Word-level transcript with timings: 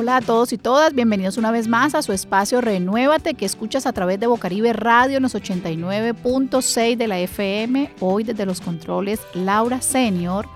Hola 0.00 0.18
a 0.18 0.20
todos 0.20 0.52
y 0.52 0.58
todas, 0.58 0.94
bienvenidos 0.94 1.38
una 1.38 1.50
vez 1.50 1.66
más 1.66 1.96
a 1.96 2.02
su 2.02 2.12
espacio 2.12 2.60
Renuévate 2.60 3.34
que 3.34 3.44
escuchas 3.44 3.84
a 3.84 3.92
través 3.92 4.20
de 4.20 4.28
Bocaribe 4.28 4.72
Radio 4.72 5.16
en 5.16 5.24
los 5.24 5.34
89.6 5.34 6.96
de 6.96 7.08
la 7.08 7.18
FM. 7.18 7.94
Hoy 7.98 8.22
desde 8.22 8.46
los 8.46 8.60
controles 8.60 9.18
Laura 9.34 9.82
Senior, 9.82 10.46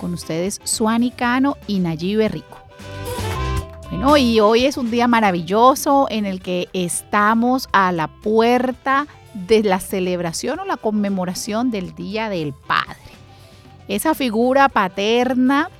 con 0.00 0.14
ustedes 0.14 0.60
Suani 0.64 1.12
Cano 1.12 1.56
y 1.68 1.78
Nayibe 1.78 2.26
Rico. 2.26 2.58
Bueno, 3.88 4.16
y 4.16 4.40
hoy 4.40 4.64
es 4.64 4.76
un 4.76 4.90
día 4.90 5.06
maravilloso 5.06 6.08
en 6.10 6.26
el 6.26 6.40
que 6.40 6.66
estamos 6.72 7.68
a 7.72 7.92
la 7.92 8.08
puerta 8.08 9.06
de 9.32 9.62
la 9.62 9.78
celebración 9.78 10.58
o 10.58 10.64
la 10.64 10.76
conmemoración 10.76 11.70
del 11.70 11.94
Día 11.94 12.28
del 12.28 12.52
Padre. 12.52 12.98
Esa 13.86 14.16
figura 14.16 14.68
paterna 14.68 15.70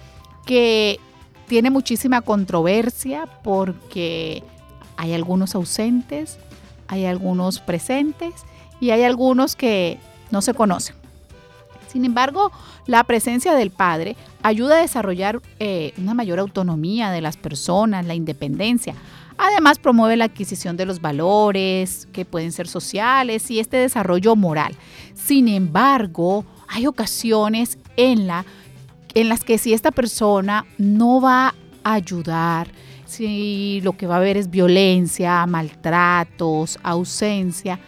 que 0.47 1.01
tiene 1.49 1.71
muchísima 1.71 2.21
controversia 2.21 3.27
porque 3.43 4.43
hay 4.97 5.15
algunos 5.15 5.55
ausentes, 5.55 6.39
hay 6.87 7.07
algunos 7.07 7.61
presentes 7.61 8.35
y 8.81 8.91
hay 8.91 9.03
algunos 9.03 9.57
que 9.57 9.99
no 10.31 10.43
se 10.43 10.55
conocen. 10.55 10.95
Sin 11.89 12.05
embargo, 12.05 12.53
la 12.87 13.03
presencia 13.05 13.55
del 13.55 13.71
padre 13.71 14.17
ayuda 14.43 14.77
a 14.77 14.83
desarrollar 14.83 15.41
eh, 15.59 15.95
una 15.97 16.15
mayor 16.15 16.39
autonomía 16.39 17.11
de 17.11 17.23
las 17.23 17.37
personas, 17.37 18.07
la 18.07 18.15
independencia. 18.15 18.95
Además, 19.39 19.79
promueve 19.79 20.17
la 20.17 20.25
adquisición 20.27 20.77
de 20.77 20.85
los 20.85 21.01
valores 21.01 22.09
que 22.13 22.25
pueden 22.25 22.53
ser 22.53 22.69
sociales 22.69 23.51
y 23.51 23.61
este 23.61 23.79
desarrollo 23.79 24.37
moral. 24.37 24.75
Sin 25.15 25.49
embargo, 25.49 26.45
hay 26.67 26.87
ocasiones 26.87 27.79
en 27.97 28.27
la 28.27 28.45
en 29.15 29.29
las 29.29 29.45
que 29.45 29.59
si 29.59 29.73
esta 29.73 29.91
persona 29.91 30.67
no 30.77 31.21
va 31.21 31.55
a 31.83 31.93
ayudar, 31.95 32.69
si 33.07 33.81
lo 33.83 33.97
que 33.97 34.07
va 34.07 34.17
a 34.17 34.19
haber 34.19 34.37
es 34.37 34.51
violencia, 34.51 35.45
maltratos, 35.47 36.79
ausencia, 36.83 37.79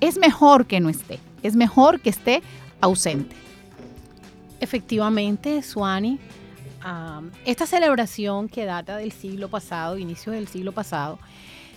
es 0.00 0.18
mejor 0.18 0.66
que 0.66 0.80
no 0.80 0.88
esté, 0.88 1.18
es 1.42 1.56
mejor 1.56 2.00
que 2.00 2.10
esté 2.10 2.42
ausente. 2.80 3.34
Efectivamente, 4.60 5.62
Suani, 5.62 6.18
esta 7.44 7.66
celebración 7.66 8.48
que 8.48 8.64
data 8.64 8.96
del 8.96 9.12
siglo 9.12 9.48
pasado, 9.48 9.98
inicios 9.98 10.34
del 10.34 10.48
siglo 10.48 10.72
pasado, 10.72 11.18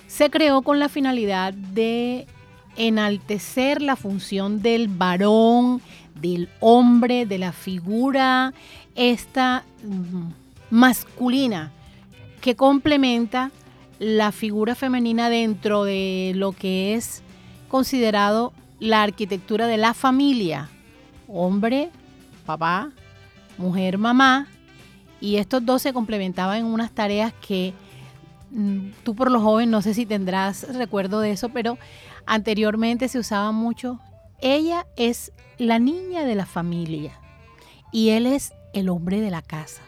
se 0.07 0.29
creó 0.29 0.61
con 0.61 0.79
la 0.79 0.89
finalidad 0.89 1.53
de 1.53 2.27
enaltecer 2.75 3.81
la 3.81 3.95
función 3.95 4.61
del 4.61 4.87
varón 4.87 5.81
del 6.15 6.49
hombre, 6.59 7.25
de 7.25 7.37
la 7.37 7.51
figura 7.51 8.53
esta 8.95 9.63
mm, 9.83 10.31
masculina 10.69 11.71
que 12.41 12.55
complementa 12.55 13.51
la 13.99 14.31
figura 14.31 14.75
femenina 14.75 15.29
dentro 15.29 15.83
de 15.83 16.33
lo 16.35 16.51
que 16.51 16.95
es 16.95 17.21
considerado 17.67 18.53
la 18.79 19.03
arquitectura 19.03 19.67
de 19.67 19.77
la 19.77 19.93
familia. 19.93 20.69
Hombre, 21.27 21.89
papá, 22.45 22.91
mujer, 23.57 23.97
mamá. 23.97 24.47
Y 25.21 25.35
estos 25.35 25.65
dos 25.65 25.81
se 25.81 25.93
complementaban 25.93 26.59
en 26.59 26.65
unas 26.65 26.91
tareas 26.91 27.33
que 27.45 27.73
mm, 28.51 28.89
tú 29.03 29.15
por 29.15 29.31
lo 29.31 29.41
joven 29.41 29.69
no 29.69 29.81
sé 29.81 29.93
si 29.93 30.05
tendrás 30.05 30.75
recuerdo 30.75 31.19
de 31.19 31.31
eso, 31.31 31.49
pero 31.49 31.77
anteriormente 32.29 33.07
se 33.09 33.19
usaba 33.19 33.51
mucho. 33.51 33.99
Ella 34.39 34.85
es 34.95 35.33
la 35.57 35.79
niña 35.79 36.23
de 36.23 36.35
la 36.35 36.45
familia 36.45 37.19
y 37.91 38.09
él 38.09 38.25
es 38.25 38.53
el 38.73 38.87
hombre 38.87 39.19
de 39.19 39.31
la 39.31 39.41
casa. 39.41 39.81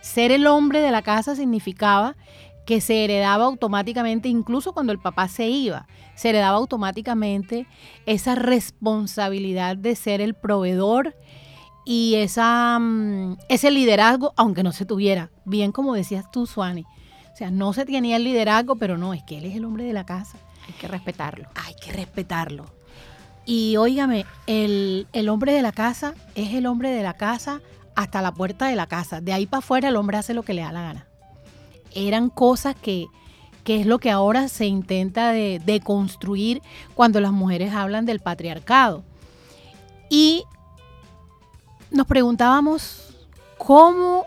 Ser 0.00 0.30
el 0.30 0.46
hombre 0.46 0.80
de 0.80 0.92
la 0.92 1.02
casa 1.02 1.34
significaba 1.34 2.16
que 2.64 2.80
se 2.80 3.04
heredaba 3.04 3.44
automáticamente, 3.44 4.28
incluso 4.28 4.72
cuando 4.72 4.92
el 4.92 5.00
papá 5.00 5.26
se 5.28 5.48
iba, 5.48 5.88
se 6.14 6.30
heredaba 6.30 6.56
automáticamente 6.56 7.66
esa 8.06 8.36
responsabilidad 8.36 9.76
de 9.76 9.96
ser 9.96 10.20
el 10.20 10.34
proveedor 10.34 11.16
y 11.84 12.14
esa, 12.14 12.78
mm, 12.78 13.36
ese 13.48 13.72
liderazgo, 13.72 14.32
aunque 14.36 14.62
no 14.62 14.70
se 14.70 14.86
tuviera, 14.86 15.30
bien 15.44 15.72
como 15.72 15.94
decías 15.94 16.30
tú, 16.30 16.46
Suani. 16.46 16.84
O 17.32 17.36
sea, 17.36 17.50
no 17.50 17.72
se 17.72 17.84
tenía 17.84 18.16
el 18.16 18.24
liderazgo, 18.24 18.76
pero 18.76 18.96
no, 18.96 19.12
es 19.12 19.24
que 19.24 19.38
él 19.38 19.46
es 19.46 19.56
el 19.56 19.64
hombre 19.64 19.84
de 19.84 19.92
la 19.92 20.06
casa. 20.06 20.38
Hay 20.70 20.78
que 20.78 20.88
respetarlo. 20.88 21.48
Hay 21.56 21.74
que 21.74 21.92
respetarlo. 21.92 22.66
Y 23.44 23.76
óigame, 23.76 24.24
el, 24.46 25.06
hombre 25.28 25.52
de 25.52 25.62
la 25.62 25.72
casa 25.72 26.14
es 26.36 26.54
el 26.54 26.66
hombre 26.66 26.90
de 26.90 27.02
la 27.02 27.14
casa 27.14 27.60
hasta 27.96 28.22
la 28.22 28.32
puerta 28.32 28.68
de 28.68 28.76
la 28.76 28.86
casa. 28.86 29.20
De 29.20 29.32
ahí 29.32 29.46
para 29.46 29.58
afuera 29.58 29.88
el 29.88 29.96
hombre 29.96 30.16
hace 30.16 30.32
lo 30.32 30.44
que 30.44 30.54
le 30.54 30.62
da 30.62 30.70
la 30.70 30.82
gana. 30.82 31.06
Eran 31.92 32.30
cosas 32.30 32.76
que, 32.76 33.08
que 33.64 33.80
es 33.80 33.86
lo 33.86 33.98
que 33.98 34.12
ahora 34.12 34.46
se 34.46 34.66
intenta 34.66 35.32
de, 35.32 35.60
de 35.64 35.80
construir 35.80 36.62
cuando 36.94 37.20
las 37.20 37.32
mujeres 37.32 37.74
hablan 37.74 38.06
del 38.06 38.20
patriarcado. 38.20 39.02
Y 40.08 40.44
nos 41.90 42.06
preguntábamos 42.06 43.16
cómo 43.58 44.26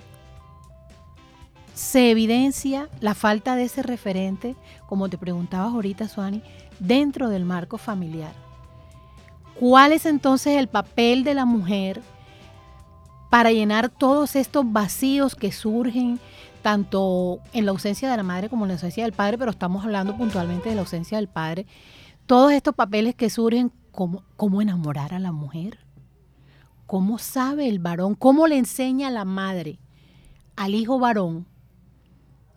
se 1.73 2.11
evidencia 2.11 2.89
la 2.99 3.15
falta 3.15 3.55
de 3.55 3.63
ese 3.63 3.83
referente, 3.83 4.55
como 4.93 5.09
te 5.09 5.17
preguntabas 5.17 5.73
ahorita, 5.73 6.07
Suani, 6.07 6.43
dentro 6.77 7.27
del 7.27 7.45
marco 7.45 7.79
familiar. 7.79 8.31
¿Cuál 9.59 9.91
es 9.91 10.05
entonces 10.05 10.55
el 10.59 10.67
papel 10.67 11.23
de 11.23 11.33
la 11.33 11.45
mujer 11.45 11.99
para 13.31 13.51
llenar 13.51 13.89
todos 13.89 14.35
estos 14.35 14.71
vacíos 14.71 15.33
que 15.33 15.51
surgen 15.51 16.19
tanto 16.61 17.39
en 17.53 17.65
la 17.65 17.71
ausencia 17.71 18.07
de 18.07 18.17
la 18.17 18.21
madre 18.21 18.49
como 18.49 18.65
en 18.65 18.67
la 18.67 18.73
ausencia 18.75 19.03
del 19.03 19.13
padre, 19.13 19.39
pero 19.39 19.49
estamos 19.49 19.83
hablando 19.83 20.15
puntualmente 20.15 20.69
de 20.69 20.75
la 20.75 20.81
ausencia 20.81 21.17
del 21.17 21.27
padre? 21.27 21.65
Todos 22.27 22.51
estos 22.51 22.75
papeles 22.75 23.15
que 23.15 23.31
surgen, 23.31 23.71
¿cómo, 23.91 24.21
cómo 24.35 24.61
enamorar 24.61 25.15
a 25.15 25.19
la 25.19 25.31
mujer? 25.31 25.79
¿Cómo 26.85 27.17
sabe 27.17 27.67
el 27.67 27.79
varón? 27.79 28.13
¿Cómo 28.13 28.45
le 28.45 28.59
enseña 28.59 29.07
a 29.07 29.11
la 29.11 29.25
madre 29.25 29.79
al 30.55 30.75
hijo 30.75 30.99
varón 30.99 31.47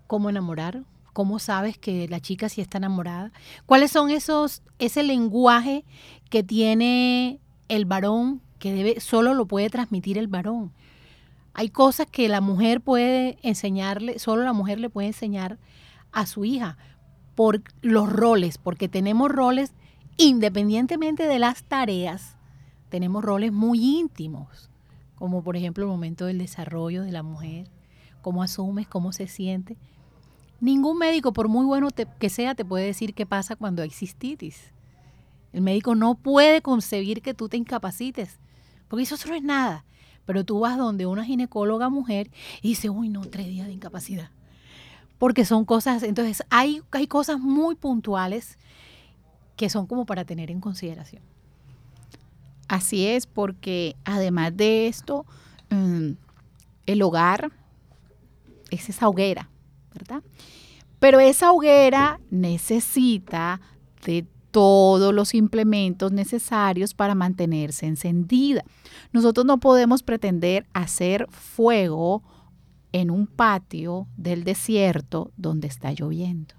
cómo 0.07 0.29
enamorar? 0.29 0.85
¿Cómo 1.17 1.39
sabes 1.39 1.79
que 1.79 2.09
la 2.09 2.21
chica 2.21 2.51
sí 2.51 2.61
está 2.61 2.77
enamorada? 2.77 3.33
¿Cuáles 3.65 3.91
son 3.91 4.11
esos, 4.11 4.61
ese 4.79 5.03
lenguaje 5.03 5.83
que 6.29 6.43
tiene 6.43 7.41
el 7.71 7.87
varón 7.87 8.43
que 8.59 9.01
solo 9.01 9.33
lo 9.33 9.47
puede 9.47 9.71
transmitir 9.71 10.19
el 10.19 10.29
varón? 10.29 10.73
Hay 11.55 11.71
cosas 11.71 12.07
que 12.07 12.29
la 12.29 12.43
mujer 12.43 12.83
puede 12.83 13.39
enseñarle, 13.41 14.19
solo 14.19 14.43
la 14.45 14.53
mujer 14.53 14.79
le 14.79 14.91
puede 14.91 15.07
enseñar 15.09 15.59
a 16.13 16.27
su 16.27 16.45
hija 16.45 16.77
por 17.35 17.63
los 17.81 18.13
roles, 18.13 18.59
porque 18.59 18.87
tenemos 18.87 19.31
roles 19.31 19.73
independientemente 20.19 21.27
de 21.27 21.39
las 21.39 21.63
tareas, 21.63 22.37
tenemos 22.91 23.25
roles 23.25 23.53
muy 23.53 23.83
íntimos, 23.83 24.69
como 25.15 25.43
por 25.43 25.57
ejemplo 25.57 25.85
el 25.85 25.89
momento 25.89 26.27
del 26.27 26.37
desarrollo 26.37 27.05
de 27.05 27.13
la 27.13 27.23
mujer, 27.23 27.71
cómo 28.21 28.43
asumes, 28.43 28.87
cómo 28.87 29.13
se 29.13 29.29
siente. 29.29 29.79
Ningún 30.61 30.99
médico, 30.99 31.33
por 31.33 31.49
muy 31.49 31.67
bueno 31.67 31.89
que 32.19 32.31
sea, 32.31 32.55
te 32.55 32.65
puede 32.65 32.87
decir 32.87 33.15
qué 33.15 33.27
pasa 33.27 33.57
cuando 33.57 33.83
hay 33.83 33.91
cistitis. 33.91 34.73
El 35.53 35.61
médico 35.63 35.95
no 35.95 36.15
puede 36.15 36.63
concebir 36.63 37.21
que 37.21 37.35
tú 37.35 37.49
te 37.49 37.57
incapacites, 37.57 38.39
porque 38.89 39.03
eso 39.05 39.17
no 39.29 39.35
es 39.35 39.43
nada. 39.43 39.85
Pero 40.25 40.45
tú 40.45 40.61
vas 40.61 40.77
donde 40.77 41.07
una 41.07 41.25
ginecóloga 41.25 41.89
mujer 41.89 42.31
y 42.63 42.71
dice, 42.71 42.91
uy, 42.91 43.09
no, 43.09 43.21
tres 43.23 43.47
días 43.47 43.67
de 43.67 43.75
incapacidad. 43.75 44.31
Porque 45.19 45.45
son 45.45 45.65
cosas, 45.65 46.03
entonces 46.03 46.43
hay, 46.51 46.83
hay 46.91 47.07
cosas 47.07 47.39
muy 47.39 47.75
puntuales 47.75 48.59
que 49.57 49.71
son 49.71 49.87
como 49.87 50.05
para 50.05 50.25
tener 50.25 50.51
en 50.51 50.61
consideración. 50.61 51.23
Así 52.69 53.07
es, 53.07 53.27
porque 53.27 53.95
además 54.05 54.57
de 54.57 54.89
esto, 54.89 55.25
mm, 55.71 56.13
el 56.87 57.03
hogar 57.03 57.53
es 58.71 58.89
esa 58.89 59.09
hoguera 59.09 59.49
Pero 60.99 61.21
esa 61.21 61.53
hoguera 61.53 62.21
necesita 62.31 63.61
de 64.05 64.27
todos 64.51 65.13
los 65.13 65.35
implementos 65.35 66.13
necesarios 66.13 66.95
para 66.95 67.15
mantenerse 67.15 67.87
encendida. 67.87 68.65
Nosotros 69.13 69.45
no 69.45 69.61
podemos 69.61 70.03
pretender 70.03 70.67
hacer 70.73 71.27
fuego 71.31 72.23
en 72.93 73.11
un 73.11 73.27
patio 73.27 74.07
del 74.17 74.45
desierto 74.45 75.31
donde 75.37 75.69
está 75.69 75.93
lloviendo. 75.93 76.55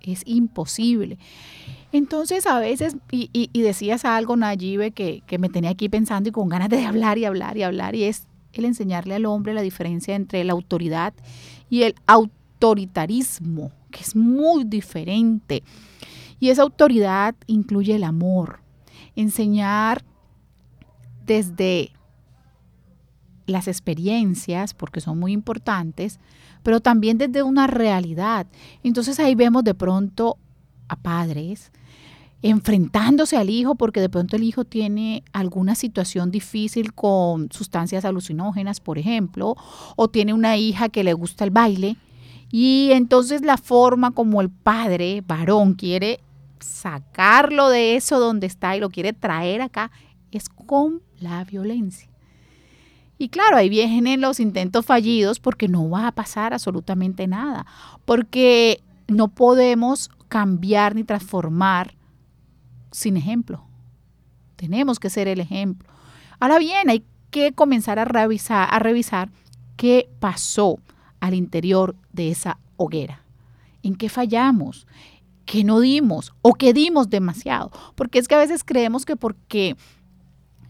Es 0.00 0.22
imposible. 0.26 1.18
Entonces 1.90 2.46
a 2.46 2.60
veces, 2.60 2.96
y, 3.10 3.50
decías 3.52 4.04
algo, 4.04 4.36
Nayibe, 4.36 4.92
que, 4.92 5.22
que 5.26 5.38
me 5.38 5.48
tenía 5.48 5.70
aquí 5.70 5.88
pensando 5.88 6.28
y 6.28 6.32
con 6.32 6.48
ganas 6.48 6.68
de 6.68 6.84
hablar 6.86 7.18
y 7.18 7.24
hablar 7.24 7.56
y 7.56 7.64
hablar, 7.64 7.96
y 7.96 8.04
es 8.04 8.28
el 8.52 8.64
enseñarle 8.64 9.14
al 9.14 9.26
hombre 9.26 9.54
la 9.54 9.62
diferencia 9.62 10.14
entre 10.14 10.44
la 10.44 10.52
autoridad 10.52 11.14
y 11.70 11.82
el 11.82 11.94
autoritarismo, 12.06 13.72
que 13.90 14.00
es 14.00 14.14
muy 14.16 14.64
diferente. 14.64 15.62
Y 16.40 16.50
esa 16.50 16.62
autoridad 16.62 17.34
incluye 17.46 17.94
el 17.94 18.04
amor, 18.04 18.60
enseñar 19.14 20.04
desde 21.24 21.92
las 23.46 23.68
experiencias, 23.68 24.74
porque 24.74 25.00
son 25.00 25.18
muy 25.18 25.32
importantes, 25.32 26.18
pero 26.62 26.80
también 26.80 27.18
desde 27.18 27.42
una 27.42 27.66
realidad. 27.66 28.46
Entonces 28.82 29.18
ahí 29.20 29.34
vemos 29.34 29.64
de 29.64 29.74
pronto 29.74 30.38
a 30.88 30.96
padres 30.96 31.72
enfrentándose 32.42 33.36
al 33.36 33.50
hijo 33.50 33.76
porque 33.76 34.00
de 34.00 34.08
pronto 34.08 34.36
el 34.36 34.42
hijo 34.42 34.64
tiene 34.64 35.22
alguna 35.32 35.76
situación 35.76 36.30
difícil 36.30 36.92
con 36.92 37.50
sustancias 37.52 38.04
alucinógenas, 38.04 38.80
por 38.80 38.98
ejemplo, 38.98 39.56
o 39.96 40.08
tiene 40.08 40.34
una 40.34 40.56
hija 40.56 40.88
que 40.88 41.04
le 41.04 41.14
gusta 41.14 41.44
el 41.44 41.50
baile 41.50 41.96
y 42.50 42.90
entonces 42.92 43.42
la 43.42 43.56
forma 43.56 44.10
como 44.10 44.40
el 44.40 44.50
padre 44.50 45.22
varón 45.26 45.74
quiere 45.74 46.20
sacarlo 46.58 47.68
de 47.68 47.96
eso 47.96 48.18
donde 48.18 48.46
está 48.46 48.76
y 48.76 48.80
lo 48.80 48.90
quiere 48.90 49.12
traer 49.12 49.62
acá 49.62 49.90
es 50.32 50.48
con 50.48 51.00
la 51.18 51.44
violencia. 51.44 52.08
Y 53.18 53.28
claro, 53.28 53.56
ahí 53.56 53.68
vienen 53.68 54.20
los 54.20 54.40
intentos 54.40 54.84
fallidos 54.84 55.38
porque 55.38 55.68
no 55.68 55.88
va 55.88 56.08
a 56.08 56.12
pasar 56.12 56.52
absolutamente 56.52 57.28
nada, 57.28 57.66
porque 58.04 58.82
no 59.06 59.28
podemos 59.28 60.10
cambiar 60.28 60.96
ni 60.96 61.04
transformar 61.04 61.94
sin 62.92 63.16
ejemplo. 63.16 63.64
Tenemos 64.56 65.00
que 65.00 65.10
ser 65.10 65.26
el 65.26 65.40
ejemplo. 65.40 65.88
Ahora 66.38 66.58
bien, 66.58 66.88
hay 66.88 67.04
que 67.30 67.52
comenzar 67.52 67.98
a 67.98 68.04
revisar, 68.04 68.68
a 68.70 68.78
revisar 68.78 69.30
qué 69.76 70.08
pasó 70.20 70.78
al 71.20 71.34
interior 71.34 71.96
de 72.12 72.30
esa 72.30 72.58
hoguera. 72.76 73.24
¿En 73.82 73.96
qué 73.96 74.08
fallamos? 74.08 74.86
¿Qué 75.44 75.64
no 75.64 75.80
dimos? 75.80 76.32
¿O 76.42 76.54
qué 76.54 76.72
dimos 76.72 77.10
demasiado? 77.10 77.72
Porque 77.94 78.18
es 78.18 78.28
que 78.28 78.34
a 78.34 78.38
veces 78.38 78.62
creemos 78.64 79.04
que 79.04 79.16
porque 79.16 79.76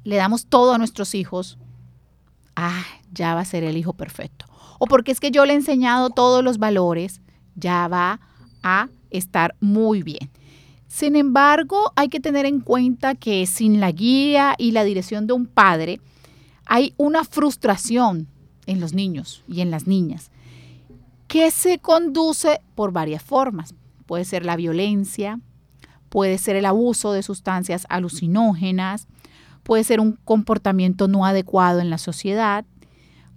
le 0.04 0.16
damos 0.16 0.46
todo 0.46 0.72
a 0.72 0.78
nuestros 0.78 1.14
hijos, 1.14 1.58
ah, 2.56 2.84
ya 3.12 3.34
va 3.34 3.40
a 3.40 3.44
ser 3.44 3.64
el 3.64 3.76
hijo 3.76 3.92
perfecto. 3.92 4.46
O 4.78 4.86
porque 4.86 5.12
es 5.12 5.20
que 5.20 5.30
yo 5.30 5.44
le 5.44 5.52
he 5.52 5.56
enseñado 5.56 6.10
todos 6.10 6.42
los 6.42 6.58
valores, 6.58 7.20
ya 7.54 7.86
va 7.88 8.20
a 8.62 8.88
estar 9.10 9.54
muy 9.60 10.02
bien. 10.02 10.30
Sin 10.92 11.16
embargo, 11.16 11.90
hay 11.96 12.10
que 12.10 12.20
tener 12.20 12.44
en 12.44 12.60
cuenta 12.60 13.14
que 13.14 13.46
sin 13.46 13.80
la 13.80 13.90
guía 13.92 14.54
y 14.58 14.72
la 14.72 14.84
dirección 14.84 15.26
de 15.26 15.32
un 15.32 15.46
padre, 15.46 16.00
hay 16.66 16.92
una 16.98 17.24
frustración 17.24 18.28
en 18.66 18.78
los 18.78 18.92
niños 18.92 19.42
y 19.48 19.62
en 19.62 19.70
las 19.70 19.86
niñas 19.86 20.30
que 21.28 21.50
se 21.50 21.78
conduce 21.78 22.60
por 22.74 22.92
varias 22.92 23.22
formas. 23.22 23.74
Puede 24.04 24.26
ser 24.26 24.44
la 24.44 24.54
violencia, 24.54 25.40
puede 26.10 26.36
ser 26.36 26.56
el 26.56 26.66
abuso 26.66 27.14
de 27.14 27.22
sustancias 27.22 27.86
alucinógenas, 27.88 29.08
puede 29.62 29.84
ser 29.84 29.98
un 29.98 30.18
comportamiento 30.26 31.08
no 31.08 31.24
adecuado 31.24 31.80
en 31.80 31.88
la 31.88 31.96
sociedad, 31.96 32.66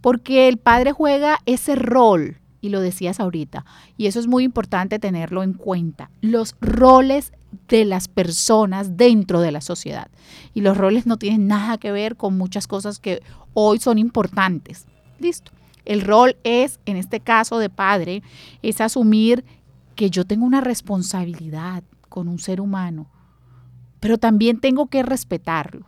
porque 0.02 0.50
el 0.50 0.58
padre 0.58 0.92
juega 0.92 1.40
ese 1.46 1.76
rol, 1.76 2.38
y 2.66 2.70
lo 2.70 2.82
decías 2.82 3.20
ahorita, 3.20 3.64
y 3.96 4.08
eso 4.08 4.20
es 4.20 4.26
muy 4.26 4.44
importante 4.44 4.98
tenerlo 4.98 5.44
en 5.44 5.54
cuenta, 5.54 6.10
los 6.22 6.56
roles 6.62 7.32
de 7.68 7.86
las 7.86 8.08
personas 8.08 8.98
dentro 8.98 9.40
de 9.40 9.52
la 9.52 9.62
sociedad. 9.62 10.08
Y 10.56 10.62
los 10.62 10.76
roles 10.76 11.06
no 11.06 11.18
tienen 11.18 11.48
nada 11.48 11.78
que 11.78 11.92
ver 11.92 12.16
con 12.16 12.38
muchas 12.38 12.66
cosas 12.66 13.00
que 13.00 13.22
hoy 13.54 13.80
son 13.80 14.00
importantes. 14.00 14.88
Listo. 15.20 15.52
El 15.86 16.02
rol 16.02 16.38
es, 16.44 16.80
en 16.88 16.98
este 16.98 17.20
caso 17.20 17.60
de 17.60 17.70
padre, 17.70 18.24
es 18.64 18.82
asumir 18.82 19.46
que 19.96 20.10
yo 20.10 20.26
tengo 20.26 20.44
una 20.44 20.62
responsabilidad 20.62 21.84
con 22.10 22.28
un 22.28 22.40
ser 22.40 22.60
humano, 22.60 23.08
pero 24.00 24.18
también 24.18 24.60
tengo 24.60 24.88
que 24.88 25.04
respetarlo. 25.04 25.86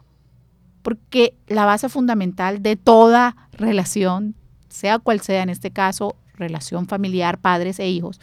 Porque 0.83 1.35
la 1.47 1.65
base 1.65 1.89
fundamental 1.89 2.61
de 2.61 2.75
toda 2.75 3.49
relación, 3.51 4.35
sea 4.69 4.99
cual 4.99 5.21
sea 5.21 5.41
en 5.41 5.49
este 5.49 5.71
caso, 5.71 6.15
relación 6.37 6.87
familiar, 6.87 7.39
padres 7.39 7.79
e 7.79 7.89
hijos, 7.89 8.19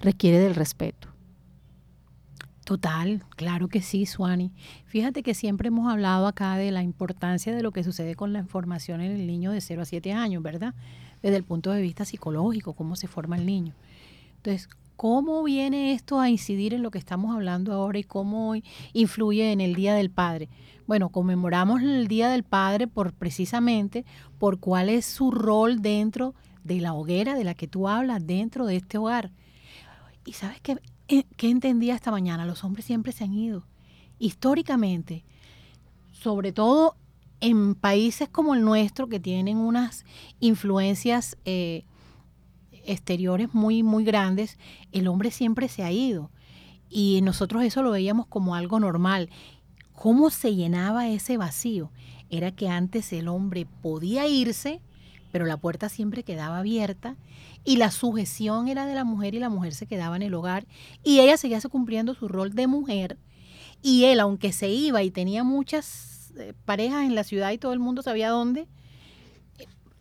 requiere 0.00 0.38
del 0.38 0.54
respeto. 0.54 1.14
Total, 2.64 3.22
claro 3.36 3.68
que 3.68 3.82
sí, 3.82 4.06
Suani. 4.06 4.50
Fíjate 4.86 5.22
que 5.22 5.34
siempre 5.34 5.68
hemos 5.68 5.92
hablado 5.92 6.26
acá 6.26 6.56
de 6.56 6.70
la 6.70 6.82
importancia 6.82 7.54
de 7.54 7.62
lo 7.62 7.72
que 7.72 7.84
sucede 7.84 8.14
con 8.14 8.32
la 8.32 8.38
información 8.38 9.02
en 9.02 9.12
el 9.12 9.26
niño 9.26 9.52
de 9.52 9.60
0 9.60 9.82
a 9.82 9.84
7 9.84 10.12
años, 10.14 10.42
¿verdad? 10.42 10.74
Desde 11.22 11.36
el 11.36 11.44
punto 11.44 11.72
de 11.72 11.82
vista 11.82 12.06
psicológico, 12.06 12.72
cómo 12.72 12.96
se 12.96 13.06
forma 13.06 13.36
el 13.36 13.44
niño. 13.44 13.74
Entonces, 14.36 14.70
¿cómo 14.96 15.42
viene 15.42 15.92
esto 15.92 16.20
a 16.20 16.30
incidir 16.30 16.72
en 16.72 16.82
lo 16.82 16.90
que 16.90 16.98
estamos 16.98 17.34
hablando 17.34 17.70
ahora 17.74 17.98
y 17.98 18.04
cómo 18.04 18.54
influye 18.94 19.52
en 19.52 19.60
el 19.60 19.74
Día 19.74 19.94
del 19.94 20.10
Padre? 20.10 20.48
Bueno, 20.86 21.10
conmemoramos 21.10 21.82
el 21.82 22.08
Día 22.08 22.30
del 22.30 22.44
Padre 22.44 22.86
por 22.86 23.12
precisamente 23.12 24.06
por 24.38 24.58
cuál 24.58 24.88
es 24.88 25.04
su 25.04 25.30
rol 25.30 25.82
dentro 25.82 26.30
de 26.30 26.53
la 26.64 26.94
hoguera 26.94 27.34
de 27.34 27.44
la 27.44 27.54
que 27.54 27.68
tú 27.68 27.88
hablas, 27.88 28.26
dentro 28.26 28.66
de 28.66 28.76
este 28.76 28.98
hogar. 28.98 29.30
Y 30.24 30.32
sabes 30.32 30.60
que 30.60 30.78
eh, 31.08 31.24
¿Qué 31.36 31.50
entendía 31.50 31.94
esta 31.94 32.10
mañana? 32.10 32.46
Los 32.46 32.64
hombres 32.64 32.86
siempre 32.86 33.12
se 33.12 33.24
han 33.24 33.34
ido. 33.34 33.66
Históricamente, 34.18 35.24
sobre 36.12 36.52
todo 36.52 36.96
en 37.40 37.74
países 37.74 38.28
como 38.30 38.54
el 38.54 38.62
nuestro, 38.62 39.08
que 39.08 39.20
tienen 39.20 39.58
unas 39.58 40.06
influencias 40.40 41.36
eh, 41.44 41.84
exteriores 42.86 43.52
muy, 43.52 43.82
muy 43.82 44.04
grandes, 44.04 44.58
el 44.92 45.08
hombre 45.08 45.30
siempre 45.30 45.68
se 45.68 45.82
ha 45.82 45.92
ido. 45.92 46.30
Y 46.88 47.20
nosotros 47.22 47.64
eso 47.64 47.82
lo 47.82 47.90
veíamos 47.90 48.26
como 48.26 48.54
algo 48.54 48.80
normal. 48.80 49.28
¿Cómo 49.92 50.30
se 50.30 50.54
llenaba 50.54 51.08
ese 51.08 51.36
vacío? 51.36 51.90
Era 52.30 52.52
que 52.52 52.68
antes 52.68 53.12
el 53.12 53.28
hombre 53.28 53.66
podía 53.82 54.26
irse, 54.26 54.80
pero 55.34 55.46
la 55.46 55.56
puerta 55.56 55.88
siempre 55.88 56.22
quedaba 56.22 56.60
abierta 56.60 57.16
y 57.64 57.76
la 57.76 57.90
sujeción 57.90 58.68
era 58.68 58.86
de 58.86 58.94
la 58.94 59.02
mujer 59.02 59.34
y 59.34 59.40
la 59.40 59.48
mujer 59.48 59.74
se 59.74 59.88
quedaba 59.88 60.14
en 60.14 60.22
el 60.22 60.32
hogar 60.32 60.64
y 61.02 61.18
ella 61.18 61.36
seguía 61.36 61.60
cumpliendo 61.62 62.14
su 62.14 62.28
rol 62.28 62.54
de 62.54 62.68
mujer 62.68 63.18
y 63.82 64.04
él, 64.04 64.20
aunque 64.20 64.52
se 64.52 64.68
iba 64.68 65.02
y 65.02 65.10
tenía 65.10 65.42
muchas 65.42 66.32
eh, 66.36 66.54
parejas 66.64 67.04
en 67.04 67.16
la 67.16 67.24
ciudad 67.24 67.50
y 67.50 67.58
todo 67.58 67.72
el 67.72 67.80
mundo 67.80 68.00
sabía 68.00 68.28
dónde, 68.28 68.68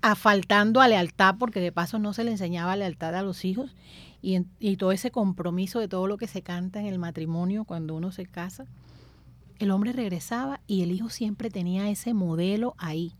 afaltando 0.03 0.81
a 0.81 0.87
lealtad, 0.87 1.37
porque 1.39 1.61
de 1.61 1.71
paso 1.71 1.97
no 1.97 2.13
se 2.13 2.23
le 2.23 2.29
enseñaba 2.29 2.75
lealtad 2.75 3.15
a 3.15 3.23
los 3.23 3.43
hijos 3.43 3.75
y, 4.21 4.39
y 4.59 4.77
todo 4.77 4.91
ese 4.91 5.09
compromiso 5.09 5.79
de 5.79 5.87
todo 5.87 6.05
lo 6.05 6.17
que 6.17 6.27
se 6.27 6.43
canta 6.43 6.79
en 6.79 6.85
el 6.85 6.99
matrimonio 6.99 7.65
cuando 7.65 7.95
uno 7.95 8.11
se 8.11 8.27
casa, 8.27 8.67
el 9.57 9.71
hombre 9.71 9.93
regresaba 9.93 10.61
y 10.67 10.83
el 10.83 10.91
hijo 10.91 11.09
siempre 11.09 11.49
tenía 11.49 11.89
ese 11.89 12.13
modelo 12.13 12.75
ahí 12.77 13.15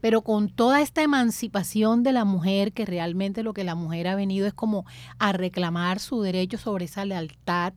pero 0.00 0.22
con 0.22 0.48
toda 0.48 0.80
esta 0.80 1.02
emancipación 1.02 2.02
de 2.02 2.12
la 2.12 2.24
mujer, 2.24 2.72
que 2.72 2.86
realmente 2.86 3.42
lo 3.42 3.52
que 3.52 3.64
la 3.64 3.74
mujer 3.74 4.08
ha 4.08 4.14
venido 4.14 4.46
es 4.46 4.54
como 4.54 4.86
a 5.18 5.32
reclamar 5.32 6.00
su 6.00 6.22
derecho 6.22 6.58
sobre 6.58 6.86
esa 6.86 7.04
lealtad, 7.04 7.72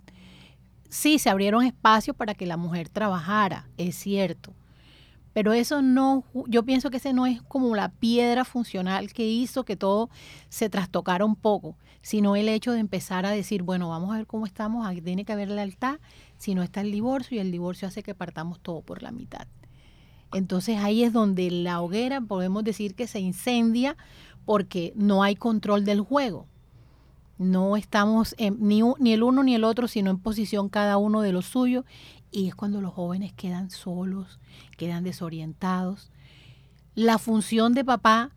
sí, 0.90 1.20
se 1.20 1.30
abrieron 1.30 1.64
espacios 1.64 2.16
para 2.16 2.36
que 2.36 2.46
la 2.46 2.58
mujer 2.58 2.90
trabajara, 2.90 3.68
es 3.78 3.96
cierto. 3.96 4.54
Pero 5.34 5.52
eso 5.54 5.82
no, 5.82 6.24
yo 6.48 6.64
pienso 6.64 6.92
que 6.92 6.98
ese 6.98 7.12
no 7.12 7.26
es 7.26 7.42
como 7.42 7.76
la 7.76 7.90
piedra 7.90 8.46
funcional 8.46 9.12
que 9.12 9.26
hizo 9.26 9.66
que 9.66 9.76
todo 9.76 10.12
se 10.50 10.70
trastocara 10.70 11.26
un 11.26 11.36
poco, 11.36 11.76
sino 12.04 12.36
el 12.36 12.48
hecho 12.48 12.72
de 12.72 12.80
empezar 12.80 13.26
a 13.26 13.32
decir, 13.32 13.64
bueno, 13.64 13.90
vamos 13.90 14.14
a 14.14 14.18
ver 14.18 14.28
cómo 14.28 14.46
estamos, 14.46 14.88
tiene 15.04 15.26
que 15.26 15.34
haber 15.34 15.50
lealtad, 15.50 16.00
si 16.38 16.54
no 16.54 16.62
está 16.62 16.82
el 16.82 16.92
divorcio 16.92 17.38
y 17.38 17.40
el 17.40 17.52
divorcio 17.52 17.88
hace 17.88 18.04
que 18.04 18.14
partamos 18.14 18.60
todo 18.60 18.82
por 18.82 19.02
la 19.02 19.12
mitad. 19.12 19.48
Entonces 20.34 20.78
ahí 20.80 21.04
es 21.04 21.14
donde 21.14 21.50
la 21.52 21.82
hoguera 21.82 22.22
podemos 22.22 22.64
decir 22.64 22.96
que 22.96 23.08
se 23.08 23.20
incendia 23.20 23.96
porque 24.46 24.94
no 24.96 25.24
hay 25.24 25.36
control 25.36 25.86
del 25.86 26.02
juego. 26.02 26.48
No 27.38 27.78
estamos 27.78 28.36
ni, 28.60 28.82
ni 29.00 29.14
el 29.14 29.24
uno 29.24 29.44
ni 29.44 29.56
el 29.56 29.64
otro, 29.64 29.88
sino 29.88 30.12
en 30.12 30.20
posición 30.20 30.70
cada 30.70 30.98
uno 30.98 31.22
de 31.22 31.32
lo 31.32 31.42
suyo. 31.42 31.86
Y 32.32 32.48
es 32.48 32.56
cuando 32.56 32.82
los 32.82 32.94
jóvenes 32.94 33.34
quedan 33.34 33.70
solos, 33.70 34.40
quedan 34.78 35.04
desorientados. 35.04 36.12
La 36.96 37.18
función 37.18 37.74
de 37.74 37.86
papá 37.86 38.32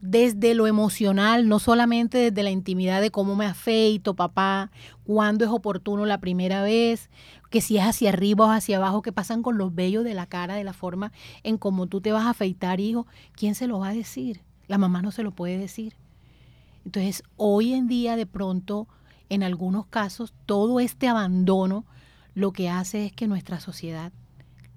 desde 0.00 0.54
lo 0.54 0.66
emocional, 0.66 1.48
no 1.48 1.58
solamente 1.58 2.18
desde 2.18 2.42
la 2.42 2.50
intimidad 2.50 3.00
de 3.00 3.10
cómo 3.10 3.36
me 3.36 3.46
afeito, 3.46 4.14
papá, 4.14 4.70
cuándo 5.04 5.44
es 5.44 5.50
oportuno 5.50 6.06
la 6.06 6.18
primera 6.18 6.62
vez, 6.62 7.10
que 7.50 7.60
si 7.60 7.76
es 7.76 7.84
hacia 7.84 8.08
arriba 8.10 8.46
o 8.46 8.50
hacia 8.50 8.78
abajo, 8.78 9.02
qué 9.02 9.12
pasan 9.12 9.42
con 9.42 9.58
los 9.58 9.74
vellos 9.74 10.04
de 10.04 10.14
la 10.14 10.26
cara, 10.26 10.54
de 10.54 10.64
la 10.64 10.72
forma 10.72 11.12
en 11.42 11.58
cómo 11.58 11.86
tú 11.86 12.00
te 12.00 12.12
vas 12.12 12.24
a 12.24 12.30
afeitar, 12.30 12.80
hijo, 12.80 13.06
¿quién 13.32 13.54
se 13.54 13.66
lo 13.66 13.80
va 13.80 13.88
a 13.88 13.94
decir? 13.94 14.40
La 14.68 14.78
mamá 14.78 15.02
no 15.02 15.10
se 15.10 15.22
lo 15.22 15.32
puede 15.32 15.58
decir. 15.58 15.94
Entonces, 16.84 17.22
hoy 17.36 17.74
en 17.74 17.88
día, 17.88 18.16
de 18.16 18.26
pronto, 18.26 18.88
en 19.28 19.42
algunos 19.42 19.86
casos, 19.86 20.32
todo 20.46 20.80
este 20.80 21.08
abandono 21.08 21.84
lo 22.34 22.52
que 22.52 22.70
hace 22.70 23.06
es 23.06 23.12
que 23.12 23.26
nuestra 23.26 23.60
sociedad, 23.60 24.12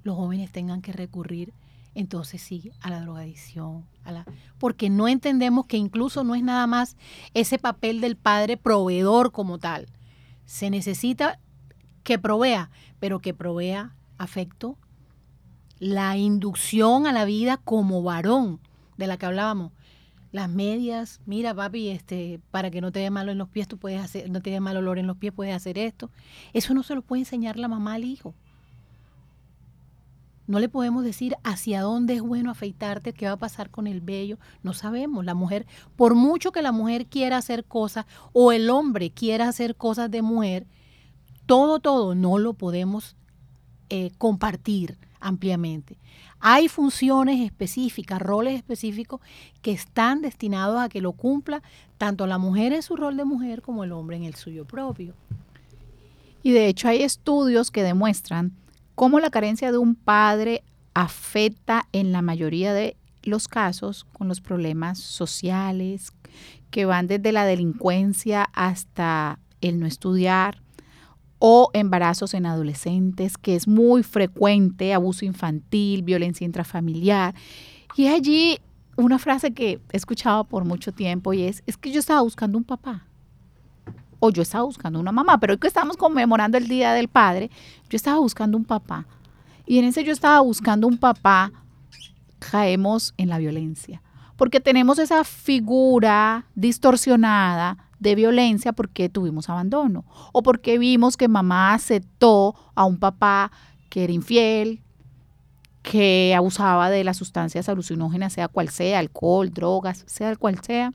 los 0.03 0.17
jóvenes 0.17 0.51
tengan 0.51 0.81
que 0.81 0.91
recurrir 0.91 1.53
entonces 1.95 2.41
sí, 2.41 2.71
a 2.81 2.89
la 2.89 3.01
drogadicción, 3.01 3.85
a 4.03 4.11
la, 4.11 4.25
porque 4.57 4.89
no 4.89 5.07
entendemos 5.07 5.65
que 5.65 5.77
incluso 5.77 6.23
no 6.23 6.35
es 6.35 6.43
nada 6.43 6.65
más 6.67 6.97
ese 7.33 7.59
papel 7.59 8.01
del 8.01 8.15
padre 8.15 8.57
proveedor 8.57 9.31
como 9.31 9.59
tal. 9.59 9.87
Se 10.45 10.69
necesita 10.69 11.39
que 12.03 12.19
provea, 12.19 12.69
pero 12.99 13.19
que 13.19 13.33
provea 13.33 13.95
afecto, 14.17 14.77
la 15.79 16.17
inducción 16.17 17.07
a 17.07 17.11
la 17.11 17.25
vida 17.25 17.57
como 17.57 18.03
varón, 18.03 18.59
de 18.97 19.07
la 19.07 19.17
que 19.17 19.25
hablábamos. 19.25 19.71
Las 20.31 20.49
medias, 20.49 21.21
mira 21.25 21.53
papi, 21.53 21.89
este, 21.89 22.39
para 22.49 22.71
que 22.71 22.81
no 22.81 22.91
te 22.91 22.99
dé 22.99 23.11
malo 23.11 23.31
en 23.31 23.37
los 23.37 23.49
pies, 23.49 23.67
tú 23.67 23.77
puedes 23.77 24.01
hacer, 24.01 24.29
no 24.29 24.41
te 24.41 24.49
dé 24.49 24.59
mal 24.59 24.77
olor 24.77 24.97
en 24.97 25.05
los 25.05 25.17
pies, 25.17 25.33
puedes 25.33 25.55
hacer 25.55 25.77
esto. 25.77 26.09
Eso 26.53 26.73
no 26.73 26.81
se 26.81 26.95
lo 26.95 27.03
puede 27.03 27.21
enseñar 27.21 27.57
la 27.57 27.67
mamá 27.67 27.93
al 27.95 28.03
hijo. 28.03 28.33
No 30.45 30.59
le 30.59 30.67
podemos 30.67 31.03
decir 31.03 31.37
hacia 31.43 31.81
dónde 31.81 32.15
es 32.15 32.21
bueno 32.21 32.51
afeitarte, 32.51 33.13
qué 33.13 33.27
va 33.27 33.33
a 33.33 33.37
pasar 33.37 33.69
con 33.69 33.87
el 33.87 34.01
vello. 34.01 34.37
No 34.61 34.73
sabemos. 34.73 35.23
La 35.23 35.33
mujer, 35.33 35.65
por 35.95 36.15
mucho 36.15 36.51
que 36.51 36.61
la 36.61 36.71
mujer 36.71 37.05
quiera 37.05 37.37
hacer 37.37 37.63
cosas 37.63 38.05
o 38.33 38.51
el 38.51 38.69
hombre 38.69 39.11
quiera 39.11 39.47
hacer 39.47 39.75
cosas 39.75 40.11
de 40.11 40.21
mujer, 40.21 40.67
todo, 41.45 41.79
todo 41.79 42.13
no 42.13 42.39
lo 42.39 42.53
podemos 42.53 43.15
eh, 43.89 44.11
compartir 44.17 44.97
ampliamente. 45.21 45.97
Hay 46.39 46.67
funciones 46.67 47.39
específicas, 47.39 48.21
roles 48.21 48.55
específicos 48.55 49.21
que 49.61 49.71
están 49.71 50.21
destinados 50.21 50.81
a 50.81 50.89
que 50.89 50.99
lo 50.99 51.13
cumpla 51.13 51.63
tanto 51.97 52.27
la 52.27 52.37
mujer 52.37 52.73
en 52.73 52.83
su 52.83 52.97
rol 52.97 53.15
de 53.15 53.23
mujer 53.23 53.61
como 53.61 53.85
el 53.85 53.93
hombre 53.93 54.17
en 54.17 54.23
el 54.23 54.35
suyo 54.35 54.65
propio. 54.65 55.13
Y 56.43 56.51
de 56.51 56.67
hecho 56.67 56.89
hay 56.89 57.01
estudios 57.01 57.71
que 57.71 57.83
demuestran 57.83 58.51
cómo 58.95 59.19
la 59.19 59.29
carencia 59.29 59.71
de 59.71 59.77
un 59.77 59.95
padre 59.95 60.63
afecta 60.93 61.87
en 61.91 62.11
la 62.11 62.21
mayoría 62.21 62.73
de 62.73 62.97
los 63.23 63.47
casos 63.47 64.05
con 64.13 64.27
los 64.27 64.41
problemas 64.41 64.99
sociales 64.99 66.11
que 66.71 66.85
van 66.85 67.07
desde 67.07 67.31
la 67.31 67.45
delincuencia 67.45 68.49
hasta 68.53 69.39
el 69.61 69.79
no 69.79 69.85
estudiar 69.85 70.61
o 71.39 71.69
embarazos 71.73 72.33
en 72.33 72.45
adolescentes, 72.45 73.37
que 73.37 73.55
es 73.55 73.67
muy 73.67 74.01
frecuente, 74.03 74.93
abuso 74.93 75.25
infantil, 75.25 76.03
violencia 76.03 76.45
intrafamiliar. 76.45 77.35
Y 77.95 78.07
allí 78.07 78.59
una 78.95 79.19
frase 79.19 79.53
que 79.53 79.81
he 79.91 79.97
escuchado 79.97 80.45
por 80.45 80.65
mucho 80.65 80.91
tiempo 80.91 81.33
y 81.33 81.43
es, 81.43 81.63
es 81.65 81.77
que 81.77 81.91
yo 81.91 81.99
estaba 81.99 82.21
buscando 82.21 82.57
un 82.57 82.63
papá 82.63 83.07
o 84.25 84.29
yo 84.29 84.41
estaba 84.41 84.63
buscando 84.63 85.01
una 85.01 85.11
mamá, 85.11 85.37
pero 85.37 85.51
hoy 85.51 85.59
que 85.59 85.67
estamos 85.67 85.97
conmemorando 85.97 86.57
el 86.57 86.69
Día 86.69 86.93
del 86.93 87.09
Padre, 87.09 87.51
yo 87.89 87.97
estaba 87.97 88.19
buscando 88.19 88.57
un 88.57 88.63
papá. 88.63 89.05
Y 89.65 89.79
en 89.79 89.85
ese 89.85 90.05
yo 90.05 90.13
estaba 90.13 90.39
buscando 90.39 90.87
un 90.87 90.97
papá, 90.97 91.51
caemos 92.39 93.13
en 93.17 93.27
la 93.27 93.37
violencia, 93.37 94.01
porque 94.37 94.61
tenemos 94.61 94.97
esa 94.97 95.25
figura 95.25 96.45
distorsionada 96.55 97.89
de 97.99 98.15
violencia 98.15 98.71
porque 98.71 99.09
tuvimos 99.09 99.49
abandono 99.49 100.05
o 100.31 100.41
porque 100.41 100.77
vimos 100.77 101.17
que 101.17 101.27
mamá 101.27 101.73
aceptó 101.73 102.55
a 102.75 102.85
un 102.85 102.99
papá 102.99 103.51
que 103.89 104.05
era 104.05 104.13
infiel, 104.13 104.81
que 105.81 106.33
abusaba 106.33 106.89
de 106.89 107.03
las 107.03 107.17
sustancias 107.17 107.67
alucinógenas, 107.67 108.31
sea 108.31 108.47
cual 108.47 108.69
sea, 108.69 108.99
alcohol, 108.99 109.51
drogas, 109.51 110.05
sea 110.07 110.33
cual 110.37 110.61
sea. 110.61 110.93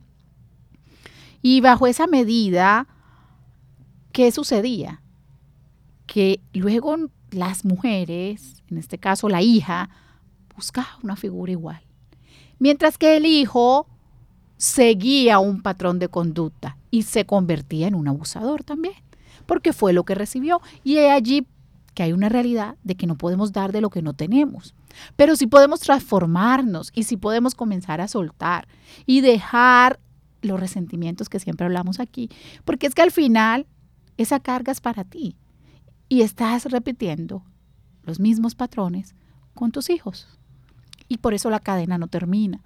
Y 1.42 1.61
bajo 1.61 1.87
esa 1.87 2.06
medida, 2.06 2.87
¿qué 4.19 4.33
sucedía? 4.33 5.01
Que 6.09 6.41
luego 6.53 6.97
las 7.31 7.65
mujeres, 7.65 8.65
en 8.69 8.79
este 8.79 8.99
caso 8.99 9.29
la 9.29 9.43
hija, 9.43 9.91
buscaba 10.57 10.99
una 11.05 11.15
figura 11.15 11.53
igual. 11.53 11.81
Mientras 12.59 12.99
que 12.99 13.17
el 13.17 13.27
hijo 13.27 13.87
seguía 14.57 15.39
un 15.39 15.63
patrón 15.63 16.01
de 16.01 16.09
conducta 16.09 16.79
y 16.91 17.05
se 17.05 17.27
convertía 17.27 17.87
en 17.87 17.95
un 17.95 18.09
abusador 18.09 18.65
también, 18.65 18.97
porque 19.47 19.73
fue 19.73 19.93
lo 19.93 20.03
que 20.03 20.17
recibió. 20.17 20.61
Y 20.83 20.97
es 20.97 21.13
allí 21.13 21.47
que 21.95 22.03
hay 22.03 22.13
una 22.13 22.29
realidad 22.29 22.75
de 22.83 22.97
que 22.97 23.07
no 23.07 23.17
podemos 23.17 23.53
dar 23.53 23.71
de 23.71 23.81
lo 23.81 23.89
que 23.89 24.03
no 24.03 24.15
tenemos. 24.15 24.75
Pero 25.15 25.37
sí 25.37 25.47
podemos 25.47 25.79
transformarnos 25.79 26.91
y 26.93 27.05
sí 27.05 27.17
podemos 27.17 27.55
comenzar 27.55 28.01
a 28.01 28.09
soltar 28.09 28.67
y 29.07 29.21
dejar 29.21 30.01
los 30.43 30.59
resentimientos 30.59 31.29
que 31.29 31.39
siempre 31.39 31.67
hablamos 31.67 32.01
aquí. 32.01 32.31
Porque 32.65 32.89
es 32.89 32.97
que 32.97 33.03
al 33.03 33.13
final 33.13 33.69
esa 34.19 34.41
carga 34.41 34.73
es 34.73 34.81
para 34.81 35.05
ti 35.05 35.37
y 36.09 36.21
estás 36.21 36.67
repitiendo 36.67 37.43
los 38.03 38.21
mismos 38.21 38.55
patrones 38.55 39.15
con 39.55 39.73
tus 39.73 39.89
hijos. 39.89 40.29
Y 41.09 41.19
por 41.19 41.33
eso 41.33 41.49
la 41.49 41.61
cadena 41.61 41.97
no 41.97 42.09
termina. 42.09 42.61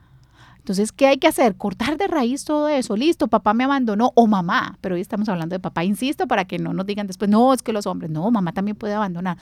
Entonces, 0.59 0.93
¿qué 0.93 1.07
hay 1.09 1.19
que 1.19 1.27
hacer? 1.27 1.57
Cortar 1.57 1.97
de 1.97 2.07
raíz 2.07 2.45
todo 2.45 2.69
eso. 2.69 2.97
Listo, 2.97 3.29
papá 3.29 3.53
me 3.53 3.65
abandonó 3.65 4.13
o 4.15 4.27
mamá, 4.27 4.79
pero 4.81 4.95
hoy 4.95 5.01
estamos 5.01 5.29
hablando 5.29 5.55
de 5.55 5.61
papá, 5.61 5.85
insisto, 5.85 6.27
para 6.27 6.45
que 6.45 6.59
no 6.59 6.73
nos 6.73 6.87
digan 6.87 7.07
después, 7.07 7.29
no, 7.29 7.53
es 7.53 7.63
que 7.63 7.73
los 7.73 7.87
hombres, 7.87 8.11
no, 8.11 8.31
mamá 8.31 8.53
también 8.53 8.77
puede 8.77 8.95
abandonar. 8.95 9.39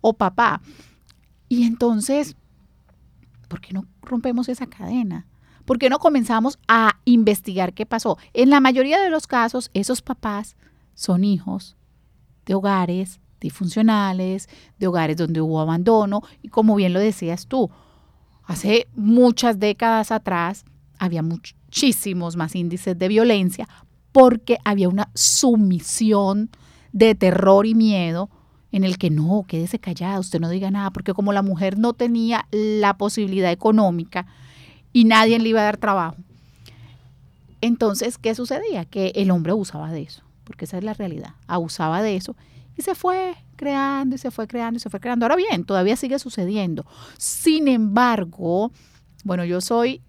O 0.00 0.12
papá. 0.12 0.60
Y 1.48 1.64
entonces, 1.64 2.36
¿por 3.48 3.60
qué 3.60 3.72
no 3.72 3.86
rompemos 4.02 4.48
esa 4.48 4.66
cadena? 4.66 5.26
¿Por 5.64 5.78
qué 5.78 5.88
no 5.88 5.98
comenzamos 5.98 6.58
a 6.68 6.98
investigar 7.04 7.72
qué 7.72 7.86
pasó? 7.86 8.18
En 8.34 8.50
la 8.50 8.60
mayoría 8.60 9.00
de 9.00 9.10
los 9.10 9.26
casos, 9.26 9.70
esos 9.72 10.02
papás 10.02 10.56
son 10.96 11.22
hijos 11.22 11.76
de 12.46 12.54
hogares 12.54 13.20
disfuncionales, 13.40 14.48
de 14.78 14.86
hogares 14.88 15.16
donde 15.16 15.40
hubo 15.40 15.60
abandono 15.60 16.22
y 16.42 16.48
como 16.48 16.74
bien 16.74 16.92
lo 16.92 16.98
decías 16.98 17.46
tú, 17.46 17.70
hace 18.44 18.88
muchas 18.96 19.60
décadas 19.60 20.10
atrás 20.10 20.64
había 20.98 21.22
muchísimos 21.22 22.34
más 22.34 22.56
índices 22.56 22.98
de 22.98 23.08
violencia 23.08 23.68
porque 24.10 24.56
había 24.64 24.88
una 24.88 25.10
sumisión 25.14 26.50
de 26.92 27.14
terror 27.14 27.66
y 27.66 27.74
miedo 27.74 28.30
en 28.72 28.82
el 28.84 28.96
que 28.98 29.10
no, 29.10 29.44
quédese 29.46 29.78
callada, 29.78 30.18
usted 30.18 30.40
no 30.40 30.48
diga 30.48 30.70
nada, 30.70 30.90
porque 30.90 31.12
como 31.12 31.32
la 31.32 31.42
mujer 31.42 31.78
no 31.78 31.92
tenía 31.92 32.48
la 32.50 32.96
posibilidad 32.96 33.52
económica 33.52 34.26
y 34.92 35.04
nadie 35.04 35.38
le 35.38 35.50
iba 35.50 35.60
a 35.60 35.64
dar 35.64 35.76
trabajo, 35.76 36.16
entonces, 37.60 38.18
¿qué 38.18 38.34
sucedía? 38.34 38.84
Que 38.84 39.12
el 39.14 39.30
hombre 39.30 39.52
abusaba 39.52 39.90
de 39.90 40.02
eso 40.02 40.25
porque 40.46 40.64
esa 40.64 40.78
es 40.78 40.84
la 40.84 40.94
realidad, 40.94 41.34
abusaba 41.46 42.00
de 42.00 42.16
eso 42.16 42.36
y 42.76 42.82
se 42.82 42.94
fue 42.94 43.34
creando 43.56 44.14
y 44.14 44.18
se 44.18 44.30
fue 44.30 44.46
creando 44.46 44.76
y 44.76 44.80
se 44.80 44.90
fue 44.90 45.00
creando. 45.00 45.24
Ahora 45.24 45.36
bien, 45.36 45.64
todavía 45.64 45.96
sigue 45.96 46.18
sucediendo. 46.18 46.84
Sin 47.18 47.68
embargo, 47.68 48.70
bueno, 49.24 49.44
yo 49.44 49.60
soy 49.60 50.02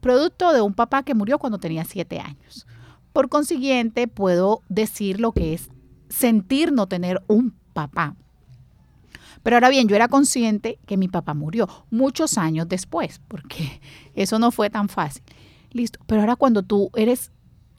producto 0.00 0.52
de 0.52 0.60
un 0.60 0.72
papá 0.72 1.02
que 1.02 1.14
murió 1.14 1.38
cuando 1.38 1.58
tenía 1.58 1.84
siete 1.84 2.20
años. 2.20 2.66
Por 3.12 3.28
consiguiente, 3.28 4.06
puedo 4.08 4.62
decir 4.68 5.20
lo 5.20 5.32
que 5.32 5.54
es 5.54 5.68
sentir 6.08 6.72
no 6.72 6.86
tener 6.86 7.22
un 7.26 7.56
papá. 7.72 8.14
Pero 9.42 9.56
ahora 9.56 9.68
bien, 9.68 9.88
yo 9.88 9.96
era 9.96 10.08
consciente 10.08 10.78
que 10.86 10.96
mi 10.96 11.08
papá 11.08 11.34
murió 11.34 11.68
muchos 11.90 12.38
años 12.38 12.68
después, 12.68 13.20
porque 13.26 13.80
eso 14.14 14.38
no 14.38 14.52
fue 14.52 14.70
tan 14.70 14.88
fácil. 14.88 15.22
Listo. 15.72 15.98
Pero 16.06 16.20
ahora 16.20 16.36
cuando 16.36 16.62
tú 16.62 16.90
eres 16.94 17.32